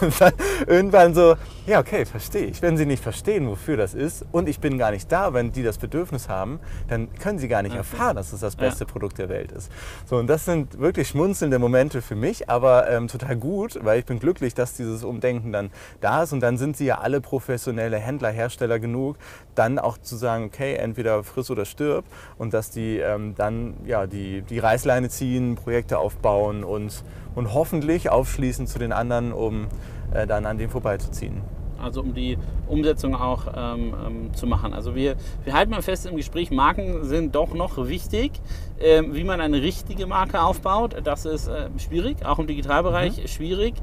Und 0.00 0.18
dann 0.20 0.32
irgendwann 0.66 1.14
so, 1.14 1.36
ja, 1.66 1.80
okay, 1.80 2.06
verstehe 2.06 2.46
ich. 2.46 2.62
Wenn 2.62 2.76
Sie 2.76 2.86
nicht 2.86 3.02
verstehen, 3.02 3.46
wofür 3.46 3.76
das 3.76 3.92
ist 3.94 4.24
und 4.32 4.48
ich 4.48 4.60
bin 4.60 4.78
gar 4.78 4.90
nicht 4.90 5.12
da, 5.12 5.34
wenn 5.34 5.52
die 5.52 5.62
das 5.62 5.78
Bedürfnis 5.78 6.28
haben, 6.28 6.58
dann 6.88 7.12
können 7.14 7.38
Sie 7.38 7.48
gar 7.48 7.62
nicht 7.62 7.76
erfahren, 7.76 8.16
dass 8.16 8.32
es 8.32 8.40
das 8.40 8.56
beste 8.56 8.84
ja. 8.84 8.90
Produkt 8.90 9.18
der 9.18 9.28
Welt 9.28 9.52
ist. 9.52 9.70
So, 10.06 10.16
und 10.16 10.26
das 10.26 10.46
sind 10.46 10.78
wirklich 10.78 11.08
schmunzelnde 11.08 11.58
Momente 11.58 12.00
für 12.00 12.14
mich, 12.14 12.48
aber 12.48 12.88
ähm, 12.90 13.08
total 13.08 13.36
gut, 13.36 13.78
weil 13.82 13.98
ich 13.98 14.06
bin 14.06 14.18
glücklich, 14.18 14.54
dass 14.54 14.74
dieses 14.74 15.04
Umdenken 15.04 15.52
dann 15.52 15.70
da 16.00 16.22
ist 16.22 16.32
und 16.32 16.40
dann 16.40 16.56
sind 16.56 16.76
Sie 16.76 16.86
ja 16.86 16.98
alle 16.98 17.20
professionelle 17.20 17.98
Händler, 17.98 18.30
Hersteller 18.30 18.78
genug, 18.78 19.16
dann 19.54 19.78
auch 19.78 19.98
zu 19.98 20.16
sagen, 20.16 20.44
okay, 20.44 20.74
entweder 20.74 21.22
friss 21.24 21.50
oder 21.50 21.64
stirb 21.64 22.04
und 22.38 22.54
dass 22.54 22.70
die 22.70 22.98
ähm, 22.98 23.34
dann 23.36 23.74
ja, 23.86 24.06
die, 24.06 24.42
die 24.42 24.58
Reißleine 24.58 25.08
ziehen, 25.08 25.54
Projekte 25.56 25.98
aufbauen 25.98 26.64
und 26.64 27.02
und 27.34 27.52
hoffentlich 27.52 28.10
aufschließen 28.10 28.66
zu 28.66 28.78
den 28.78 28.92
anderen, 28.92 29.32
um 29.32 29.66
äh, 30.12 30.26
dann 30.26 30.46
an 30.46 30.58
dem 30.58 30.70
vorbeizuziehen. 30.70 31.42
Also 31.82 32.00
um 32.00 32.14
die 32.14 32.38
Umsetzung 32.66 33.14
auch 33.14 33.46
ähm, 33.54 33.94
ähm, 34.06 34.34
zu 34.34 34.46
machen. 34.46 34.72
Also 34.72 34.94
wir, 34.94 35.16
wir 35.44 35.52
halten 35.52 35.70
mal 35.70 35.82
fest 35.82 36.06
im 36.06 36.16
Gespräch, 36.16 36.50
Marken 36.50 37.04
sind 37.04 37.34
doch 37.34 37.52
noch 37.52 37.76
wichtig. 37.88 38.32
Ähm, 38.80 39.14
wie 39.14 39.22
man 39.22 39.40
eine 39.40 39.62
richtige 39.62 40.06
Marke 40.06 40.42
aufbaut, 40.42 40.96
das 41.04 41.26
ist 41.26 41.46
äh, 41.46 41.68
schwierig, 41.78 42.26
auch 42.26 42.40
im 42.40 42.48
Digitalbereich 42.48 43.22
mhm. 43.22 43.28
schwierig. 43.28 43.74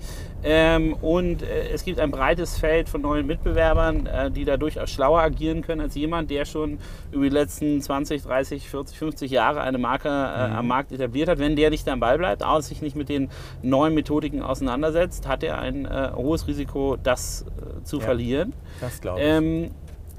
Ähm, 0.44 0.96
und 1.02 1.44
äh, 1.44 1.70
es 1.70 1.86
gibt 1.86 2.00
ein 2.00 2.12
breites 2.12 2.58
Feld 2.58 2.90
von 2.90 3.02
neuen 3.02 3.26
Mitbewerbern, 3.26 4.06
äh, 4.06 4.32
die 4.32 4.44
da 4.44 4.58
durchaus 4.58 4.90
schlauer 4.90 5.22
agieren 5.22 5.62
können 5.62 5.80
als 5.80 5.96
jemand, 5.96 6.30
der 6.30 6.44
schon 6.44 6.80
über 7.12 7.24
die 7.24 7.30
letzten 7.30 7.82
20, 7.82 8.24
30, 8.24 8.68
40, 8.68 8.98
50 8.98 9.32
Jahre 9.32 9.62
eine 9.62 9.78
Marke 9.78 10.10
äh, 10.10 10.50
mhm. 10.50 10.56
am 10.56 10.68
Markt 10.68 10.92
etabliert 10.92 11.30
hat. 11.30 11.40
Wenn 11.40 11.56
der 11.56 11.70
nicht 11.70 11.88
am 11.88 12.02
Ball 12.02 12.18
bleibt, 12.18 12.44
auch 12.44 12.60
sich 12.62 12.82
nicht 12.82 12.98
mit 12.98 13.08
den 13.08 13.30
neuen 13.62 13.94
Methodiken 13.94 14.42
auseinandersetzt, 14.42 15.26
hat 15.26 15.42
er 15.44 15.60
ein 15.60 15.86
äh, 15.86 16.12
hohes 16.16 16.48
Risiko, 16.48 16.98
das 17.02 17.46
äh, 17.46 17.84
zu 17.84 18.00
ja, 18.00 18.04
verlieren. 18.04 18.54
Das 18.82 19.00
glaube 19.00 19.22
ich. 19.22 19.26
Ähm, 19.26 19.72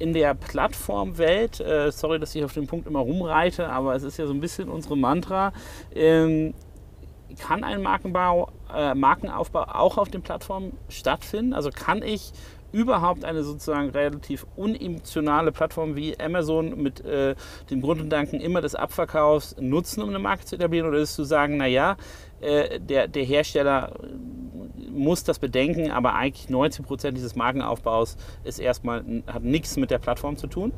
in 0.03 0.13
der 0.13 0.35
Plattformwelt, 0.35 1.61
äh, 1.61 1.93
sorry, 1.93 2.19
dass 2.19 2.35
ich 2.35 2.43
auf 2.43 2.53
den 2.53 2.67
Punkt 2.67 2.89
immer 2.89 2.99
rumreite, 2.99 3.69
aber 3.69 3.95
es 3.95 4.03
ist 4.03 4.17
ja 4.17 4.27
so 4.27 4.33
ein 4.33 4.41
bisschen 4.41 4.69
unsere 4.69 4.97
Mantra, 4.97 5.53
ähm, 5.95 6.55
kann 7.39 7.63
ein 7.63 7.83
Markenbau, 7.83 8.51
äh, 8.75 8.95
Markenaufbau 8.95 9.63
auch 9.63 9.99
auf 9.99 10.09
den 10.09 10.23
Plattformen 10.23 10.77
stattfinden? 10.89 11.55
Also 11.55 11.71
kann 11.71 12.03
ich 12.03 12.33
überhaupt 12.73 13.25
eine 13.25 13.45
sozusagen 13.45 13.91
relativ 13.91 14.45
unemotionale 14.57 15.53
Plattform 15.53 15.95
wie 15.95 16.19
Amazon 16.19 16.83
mit 16.83 17.05
äh, 17.05 17.37
dem 17.71 17.81
Grundgedanken 17.81 18.41
immer 18.41 18.61
des 18.61 18.75
Abverkaufs 18.75 19.55
nutzen, 19.61 20.03
um 20.03 20.09
eine 20.09 20.19
Marke 20.19 20.45
zu 20.45 20.57
etablieren? 20.57 20.89
Oder 20.89 20.99
ist 20.99 21.15
zu 21.15 21.23
sagen, 21.23 21.59
naja, 21.59 21.97
äh, 22.41 22.81
der, 22.81 23.07
der 23.07 23.23
Hersteller 23.23 23.93
muss 24.93 25.25
das 25.25 25.39
bedenken, 25.39 25.91
aber 25.91 26.15
eigentlich 26.15 26.49
90 26.49 26.85
Prozent 26.85 27.17
dieses 27.17 27.35
Markenaufbaus 27.35 28.17
ist 28.45 28.59
erstmal, 28.59 29.05
hat 29.27 29.43
nichts 29.43 29.77
mit 29.77 29.91
der 29.91 29.99
Plattform 29.99 30.37
zu 30.37 30.47
tun? 30.47 30.73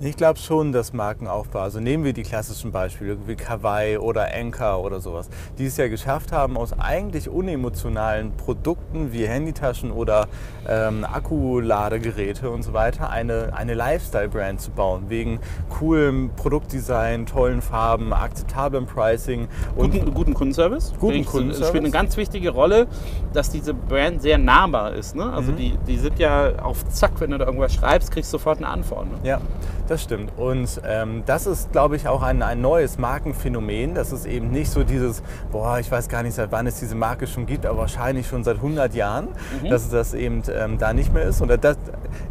Ich 0.00 0.16
glaube 0.16 0.40
schon, 0.40 0.72
dass 0.72 0.92
Markenaufbau, 0.92 1.60
also 1.60 1.78
nehmen 1.78 2.02
wir 2.02 2.12
die 2.12 2.24
klassischen 2.24 2.72
Beispiele 2.72 3.16
wie 3.28 3.36
Kawaii 3.36 3.98
oder 3.98 4.34
Anker 4.34 4.80
oder 4.80 4.98
sowas, 4.98 5.30
die 5.58 5.66
es 5.66 5.76
ja 5.76 5.86
geschafft 5.86 6.32
haben, 6.32 6.56
aus 6.56 6.72
eigentlich 6.72 7.28
unemotionalen 7.28 8.36
Produkten 8.36 9.12
wie 9.12 9.28
Handytaschen 9.28 9.92
oder 9.92 10.26
ähm, 10.68 11.04
Akkuladegeräte 11.04 12.50
und 12.50 12.64
so 12.64 12.72
weiter 12.72 13.10
eine, 13.10 13.52
eine 13.54 13.74
Lifestyle-Brand 13.74 14.60
zu 14.60 14.72
bauen, 14.72 15.04
wegen 15.08 15.38
coolem 15.68 16.30
Produktdesign, 16.34 17.26
tollen 17.26 17.62
Farben, 17.62 18.12
akzeptablem 18.12 18.86
Pricing 18.86 19.46
und 19.76 19.92
guten, 19.92 20.14
guten 20.14 20.34
Kundenservice. 20.34 20.94
Guten 20.98 21.24
Kundenservice. 21.24 21.60
Es 21.60 21.68
spielt 21.68 21.84
eine 21.84 21.92
ganz 21.92 22.16
wichtige 22.16 22.50
Rolle, 22.50 22.88
dass 23.32 23.50
diese 23.52 23.74
Brand 23.74 24.22
sehr 24.22 24.38
nahbar 24.38 24.92
ist. 24.94 25.14
Ne? 25.14 25.30
Also 25.32 25.52
mhm. 25.52 25.56
die, 25.56 25.78
die 25.86 25.96
sind 25.96 26.18
ja 26.18 26.56
auf 26.62 26.88
Zack, 26.88 27.12
wenn 27.20 27.30
du 27.30 27.38
da 27.38 27.46
irgendwas 27.46 27.74
schreibst, 27.74 28.10
kriegst 28.10 28.32
du 28.32 28.38
sofort 28.38 28.58
eine 28.58 28.68
Antwort. 28.68 29.06
Ne? 29.06 29.28
Ja, 29.28 29.40
das 29.88 30.02
stimmt. 30.02 30.32
Und 30.36 30.80
ähm, 30.86 31.22
das 31.26 31.46
ist, 31.46 31.72
glaube 31.72 31.96
ich, 31.96 32.08
auch 32.08 32.22
ein, 32.22 32.42
ein 32.42 32.60
neues 32.60 32.98
Markenphänomen. 32.98 33.94
Das 33.94 34.12
ist 34.12 34.26
eben 34.26 34.50
nicht 34.50 34.70
so 34.70 34.84
dieses, 34.84 35.22
boah, 35.50 35.78
ich 35.78 35.90
weiß 35.90 36.08
gar 36.08 36.22
nicht, 36.22 36.34
seit 36.34 36.52
wann 36.52 36.66
es 36.66 36.80
diese 36.80 36.94
Marke 36.94 37.26
schon 37.26 37.46
gibt, 37.46 37.66
aber 37.66 37.78
wahrscheinlich 37.78 38.26
schon 38.26 38.44
seit 38.44 38.56
100 38.56 38.94
Jahren, 38.94 39.28
mhm. 39.62 39.68
dass 39.68 39.88
das 39.90 40.14
eben 40.14 40.42
ähm, 40.52 40.78
da 40.78 40.92
nicht 40.92 41.12
mehr 41.12 41.24
ist. 41.24 41.40
Und 41.40 41.48
das, 41.62 41.76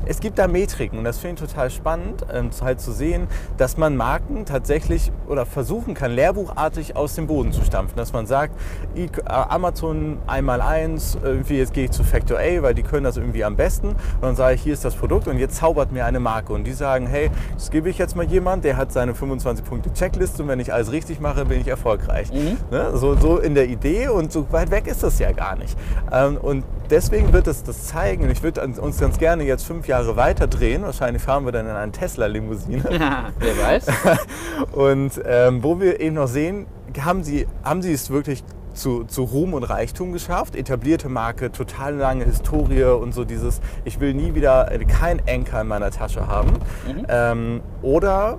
es 0.05 0.19
gibt 0.19 0.39
da 0.39 0.47
Metriken 0.47 0.97
und 0.97 1.03
das 1.03 1.19
finde 1.19 1.43
ich 1.43 1.49
total 1.49 1.69
spannend, 1.69 2.25
ähm, 2.33 2.49
halt 2.61 2.81
zu 2.81 2.91
sehen, 2.91 3.27
dass 3.57 3.77
man 3.77 3.95
Marken 3.95 4.45
tatsächlich 4.45 5.11
oder 5.27 5.45
versuchen 5.45 5.93
kann, 5.93 6.11
lehrbuchartig 6.11 6.95
aus 6.95 7.15
dem 7.15 7.27
Boden 7.27 7.51
zu 7.51 7.63
stampfen. 7.63 7.97
Dass 7.97 8.13
man 8.13 8.25
sagt, 8.25 8.55
äh, 8.95 9.07
Amazon 9.25 10.19
einmal 10.27 10.61
eins, 10.61 11.17
irgendwie 11.21 11.57
jetzt 11.57 11.73
gehe 11.73 11.85
ich 11.85 11.91
zu 11.91 12.03
Factor 12.03 12.39
A, 12.39 12.61
weil 12.61 12.73
die 12.73 12.83
können 12.83 13.03
das 13.03 13.17
irgendwie 13.17 13.43
am 13.43 13.55
besten. 13.55 13.89
Und 13.89 14.21
dann 14.21 14.35
sage 14.35 14.55
ich, 14.55 14.61
hier 14.61 14.73
ist 14.73 14.85
das 14.85 14.95
Produkt 14.95 15.27
und 15.27 15.37
jetzt 15.37 15.57
zaubert 15.57 15.91
mir 15.91 16.05
eine 16.05 16.19
Marke. 16.19 16.53
Und 16.53 16.65
die 16.65 16.73
sagen, 16.73 17.07
hey, 17.07 17.29
das 17.53 17.71
gebe 17.71 17.89
ich 17.89 17.97
jetzt 17.97 18.15
mal 18.15 18.25
jemand, 18.25 18.63
der 18.63 18.77
hat 18.77 18.91
seine 18.91 19.13
25 19.15 19.65
Punkte 19.65 19.93
Checkliste 19.93 20.43
und 20.43 20.49
wenn 20.49 20.59
ich 20.59 20.73
alles 20.73 20.91
richtig 20.91 21.19
mache, 21.19 21.45
bin 21.45 21.61
ich 21.61 21.67
erfolgreich. 21.67 22.31
Mhm. 22.31 22.57
Ne? 22.71 22.97
So, 22.97 23.15
so 23.15 23.37
in 23.37 23.55
der 23.55 23.67
Idee 23.67 24.07
und 24.07 24.31
so 24.31 24.45
weit 24.51 24.71
weg 24.71 24.87
ist 24.87 25.03
das 25.03 25.19
ja 25.19 25.31
gar 25.31 25.55
nicht. 25.55 25.77
Ähm, 26.11 26.37
und 26.37 26.63
deswegen 26.89 27.33
wird 27.33 27.47
es 27.47 27.63
das 27.63 27.87
zeigen 27.87 28.23
und 28.23 28.31
ich 28.31 28.43
würde 28.43 28.61
uns 28.61 28.99
ganz 28.99 29.17
gerne 29.17 29.43
jetzt 29.43 29.65
fünf 29.65 29.87
Jahre 29.87 30.15
weiter 30.15 30.47
drehen. 30.47 30.83
Wahrscheinlich 30.83 31.21
fahren 31.21 31.45
wir 31.45 31.51
dann 31.51 31.67
in 31.67 31.75
eine 31.75 31.91
Tesla-Limousine. 31.91 32.83
Wer 33.39 33.65
weiß. 33.65 33.85
und 34.71 35.21
ähm, 35.25 35.63
wo 35.63 35.79
wir 35.79 35.99
eben 35.99 36.15
noch 36.15 36.27
sehen, 36.27 36.65
haben 36.99 37.23
sie, 37.23 37.47
haben 37.63 37.81
sie 37.81 37.93
es 37.93 38.09
wirklich 38.09 38.43
zu, 38.73 39.03
zu 39.03 39.23
Ruhm 39.23 39.53
und 39.53 39.63
Reichtum 39.63 40.11
geschafft. 40.11 40.55
Etablierte 40.55 41.09
Marke, 41.09 41.51
total 41.51 41.95
lange 41.95 42.25
Historie 42.25 42.83
und 42.83 43.13
so 43.13 43.25
dieses, 43.25 43.61
ich 43.85 43.99
will 43.99 44.13
nie 44.13 44.35
wieder 44.35 44.71
kein 44.87 45.21
Anker 45.27 45.61
in 45.61 45.67
meiner 45.67 45.91
Tasche 45.91 46.27
haben. 46.27 46.51
Mhm. 46.87 47.05
Ähm, 47.07 47.61
oder 47.81 48.37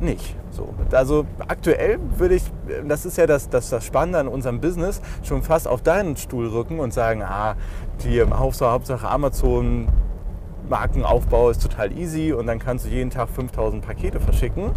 nicht. 0.00 0.36
So. 0.50 0.74
Also 0.92 1.26
aktuell 1.48 1.98
würde 2.16 2.36
ich, 2.36 2.44
das 2.86 3.06
ist 3.06 3.18
ja 3.18 3.26
das, 3.26 3.48
das, 3.48 3.70
das 3.70 3.84
Spannende 3.84 4.18
an 4.20 4.28
unserem 4.28 4.60
Business, 4.60 5.00
schon 5.22 5.42
fast 5.42 5.66
auf 5.66 5.82
deinen 5.82 6.16
Stuhl 6.16 6.48
rücken 6.48 6.80
und 6.80 6.92
sagen, 6.92 7.22
ah, 7.22 7.56
die 8.04 8.22
Hauptsache, 8.22 8.70
Hauptsache 8.70 9.08
Amazon 9.08 9.88
Markenaufbau 10.68 11.50
ist 11.50 11.62
total 11.62 11.96
easy 11.96 12.32
und 12.32 12.46
dann 12.46 12.58
kannst 12.58 12.86
du 12.86 12.88
jeden 12.88 13.10
Tag 13.10 13.28
5000 13.28 13.84
Pakete 13.84 14.20
verschicken. 14.20 14.70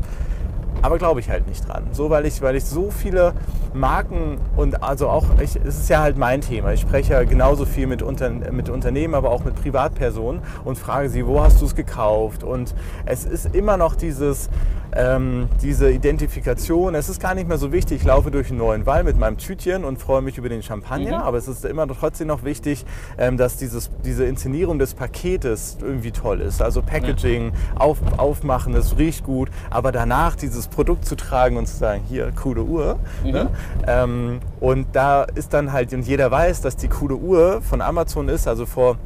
Aber 0.81 0.97
glaube 0.97 1.19
ich 1.19 1.29
halt 1.29 1.47
nicht 1.47 1.67
dran. 1.67 1.87
So, 1.91 2.09
weil 2.09 2.25
ich, 2.25 2.41
weil 2.41 2.55
ich 2.55 2.65
so 2.65 2.91
viele 2.91 3.33
Marken 3.73 4.37
und 4.55 4.83
also 4.83 5.09
auch, 5.09 5.25
ich, 5.41 5.55
es 5.55 5.79
ist 5.79 5.89
ja 5.89 6.01
halt 6.01 6.17
mein 6.17 6.41
Thema. 6.41 6.73
Ich 6.73 6.81
spreche 6.81 7.13
ja 7.13 7.23
genauso 7.23 7.65
viel 7.65 7.87
mit, 7.87 8.01
Unter, 8.01 8.29
mit 8.29 8.69
Unternehmen, 8.69 9.15
aber 9.15 9.31
auch 9.31 9.43
mit 9.43 9.55
Privatpersonen 9.55 10.41
und 10.65 10.77
frage 10.77 11.09
sie, 11.09 11.25
wo 11.25 11.41
hast 11.41 11.61
du 11.61 11.65
es 11.65 11.75
gekauft? 11.75 12.43
Und 12.43 12.73
es 13.05 13.25
ist 13.25 13.55
immer 13.55 13.77
noch 13.77 13.95
dieses, 13.95 14.49
ähm, 14.97 15.47
diese 15.61 15.91
Identifikation. 15.91 16.95
Es 16.95 17.09
ist 17.09 17.19
gar 17.21 17.35
nicht 17.35 17.47
mehr 17.47 17.57
so 17.57 17.71
wichtig, 17.71 18.01
ich 18.01 18.03
laufe 18.03 18.31
durch 18.31 18.49
einen 18.49 18.59
neuen 18.59 18.85
Wall 18.85 19.03
mit 19.03 19.17
meinem 19.17 19.37
Tütchen 19.37 19.83
und 19.83 19.99
freue 19.99 20.21
mich 20.21 20.37
über 20.37 20.49
den 20.49 20.63
Champagner, 20.63 21.19
mhm. 21.19 21.23
aber 21.23 21.37
es 21.37 21.47
ist 21.47 21.65
immer 21.65 21.87
trotzdem 21.87 22.27
noch 22.27 22.43
wichtig, 22.43 22.85
ähm, 23.17 23.37
dass 23.37 23.57
dieses, 23.57 23.89
diese 24.03 24.25
Inszenierung 24.25 24.79
des 24.79 24.93
Paketes 24.93 25.77
irgendwie 25.81 26.11
toll 26.11 26.41
ist. 26.41 26.61
Also 26.61 26.81
Packaging, 26.81 27.51
ja. 27.51 27.81
auf, 27.81 27.97
aufmachen, 28.17 28.73
es 28.73 28.97
riecht 28.97 29.23
gut, 29.23 29.49
aber 29.69 29.91
danach 29.91 30.35
dieses 30.35 30.66
Produkt 30.67 31.05
zu 31.05 31.15
tragen 31.15 31.57
und 31.57 31.67
zu 31.67 31.77
sagen, 31.77 32.03
hier, 32.07 32.31
coole 32.31 32.63
Uhr. 32.63 32.99
Mhm. 33.23 33.31
Ne? 33.31 33.49
Ähm, 33.87 34.39
und 34.59 34.87
da 34.93 35.23
ist 35.23 35.53
dann 35.53 35.71
halt, 35.71 35.93
und 35.93 36.07
jeder 36.07 36.29
weiß, 36.31 36.61
dass 36.61 36.75
die 36.75 36.87
coole 36.87 37.15
Uhr 37.15 37.61
von 37.61 37.81
Amazon 37.81 38.29
ist, 38.29 38.47
also 38.47 38.65
vor 38.65 38.97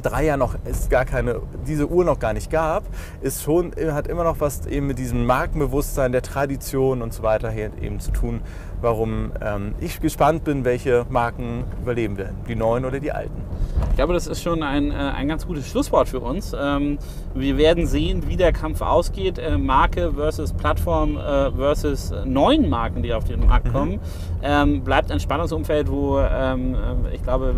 drei 0.00 0.26
Jahren 0.26 0.40
noch 0.40 0.54
es 0.64 0.88
gar 0.88 1.04
keine, 1.04 1.40
diese 1.66 1.88
Uhr 1.88 2.04
noch 2.04 2.18
gar 2.18 2.32
nicht 2.32 2.50
gab, 2.50 2.84
ist 3.20 3.42
schon, 3.42 3.72
hat 3.92 4.06
immer 4.06 4.24
noch 4.24 4.40
was 4.40 4.66
eben 4.66 4.86
mit 4.86 4.98
diesem 4.98 5.26
Markenbewusstsein 5.26 6.12
der 6.12 6.22
Tradition 6.22 7.02
und 7.02 7.12
so 7.12 7.22
weiter 7.22 7.50
hier 7.50 7.70
eben 7.80 8.00
zu 8.00 8.10
tun, 8.12 8.40
warum 8.80 9.32
ähm, 9.40 9.74
ich 9.80 10.00
gespannt 10.00 10.44
bin, 10.44 10.64
welche 10.64 11.06
Marken 11.08 11.64
überleben 11.82 12.16
werden, 12.16 12.36
die 12.48 12.54
neuen 12.54 12.84
oder 12.84 13.00
die 13.00 13.12
alten. 13.12 13.42
Ich 13.90 13.96
glaube, 13.96 14.14
das 14.14 14.26
ist 14.26 14.42
schon 14.42 14.62
ein, 14.62 14.90
äh, 14.90 14.94
ein 14.94 15.28
ganz 15.28 15.46
gutes 15.46 15.68
Schlusswort 15.68 16.08
für 16.08 16.20
uns. 16.20 16.54
Ähm, 16.58 16.98
wir 17.34 17.56
werden 17.58 17.86
sehen, 17.86 18.28
wie 18.28 18.36
der 18.36 18.52
Kampf 18.52 18.80
ausgeht. 18.80 19.38
Äh, 19.38 19.58
Marke 19.58 20.12
versus 20.12 20.52
Plattform 20.52 21.16
äh, 21.16 21.50
versus 21.52 22.12
neuen 22.24 22.68
Marken, 22.68 23.02
die 23.02 23.12
auf 23.12 23.24
den 23.24 23.46
Markt 23.46 23.66
mhm. 23.66 23.72
kommen. 23.72 24.00
Ähm, 24.42 24.82
bleibt 24.82 25.12
ein 25.12 25.20
Spannungsumfeld, 25.20 25.90
wo 25.90 26.18
ähm, 26.18 26.76
ich 27.12 27.22
glaube, 27.22 27.54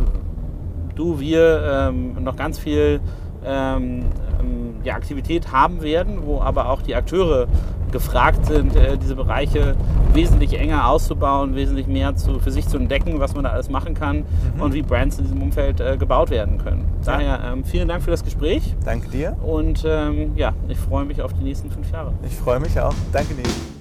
du, 0.95 1.21
wir 1.21 1.89
ähm, 1.91 2.23
noch 2.23 2.37
ganz 2.37 2.59
viel 2.59 3.01
ähm, 3.45 4.05
ähm, 4.41 4.77
ja, 4.85 4.95
Aktivität 4.95 5.53
haben 5.53 5.83
werden, 5.83 6.21
wo 6.25 6.41
aber 6.41 6.71
auch 6.71 6.83
die 6.83 6.95
Akteure 6.95 7.47
gefragt 7.93 8.47
sind, 8.47 8.75
äh, 8.75 8.99
diese 8.99 9.15
Bereiche 9.15 9.77
wesentlich 10.13 10.59
enger 10.59 10.89
auszubauen, 10.89 11.55
wesentlich 11.55 11.87
mehr 11.87 12.17
zu, 12.17 12.41
für 12.41 12.51
sich 12.51 12.67
zu 12.67 12.77
entdecken, 12.77 13.21
was 13.21 13.35
man 13.35 13.45
da 13.45 13.51
alles 13.51 13.71
machen 13.71 13.95
kann 13.95 14.25
mhm. 14.57 14.61
und 14.61 14.75
wie 14.75 14.83
Brands 14.83 15.19
in 15.19 15.25
diesem 15.25 15.41
Umfeld 15.41 15.81
äh, 15.81 15.97
gebaut 15.97 16.31
werden 16.31 16.59
können. 16.59 16.87
Daher 17.05 17.41
ähm, 17.53 17.65
vielen 17.65 17.87
Dank 17.87 18.03
für 18.03 18.11
das 18.11 18.25
Gespräch. 18.25 18.75
Danke 18.85 19.11
dir. 19.11 19.37
Und 19.43 19.85
ähm, 19.87 20.33
ja, 20.35 20.53
ich 20.69 20.79
freue 20.79 21.05
mich 21.05 21.23
auf 21.23 21.33
die 21.35 21.45
nächsten 21.45 21.71
fünf 21.71 21.91
Jahre. 21.93 22.13
Ich 22.27 22.35
freue 22.35 22.59
mich 22.59 22.79
auch. 22.81 22.95
Danke 23.13 23.35
dir. 23.35 23.74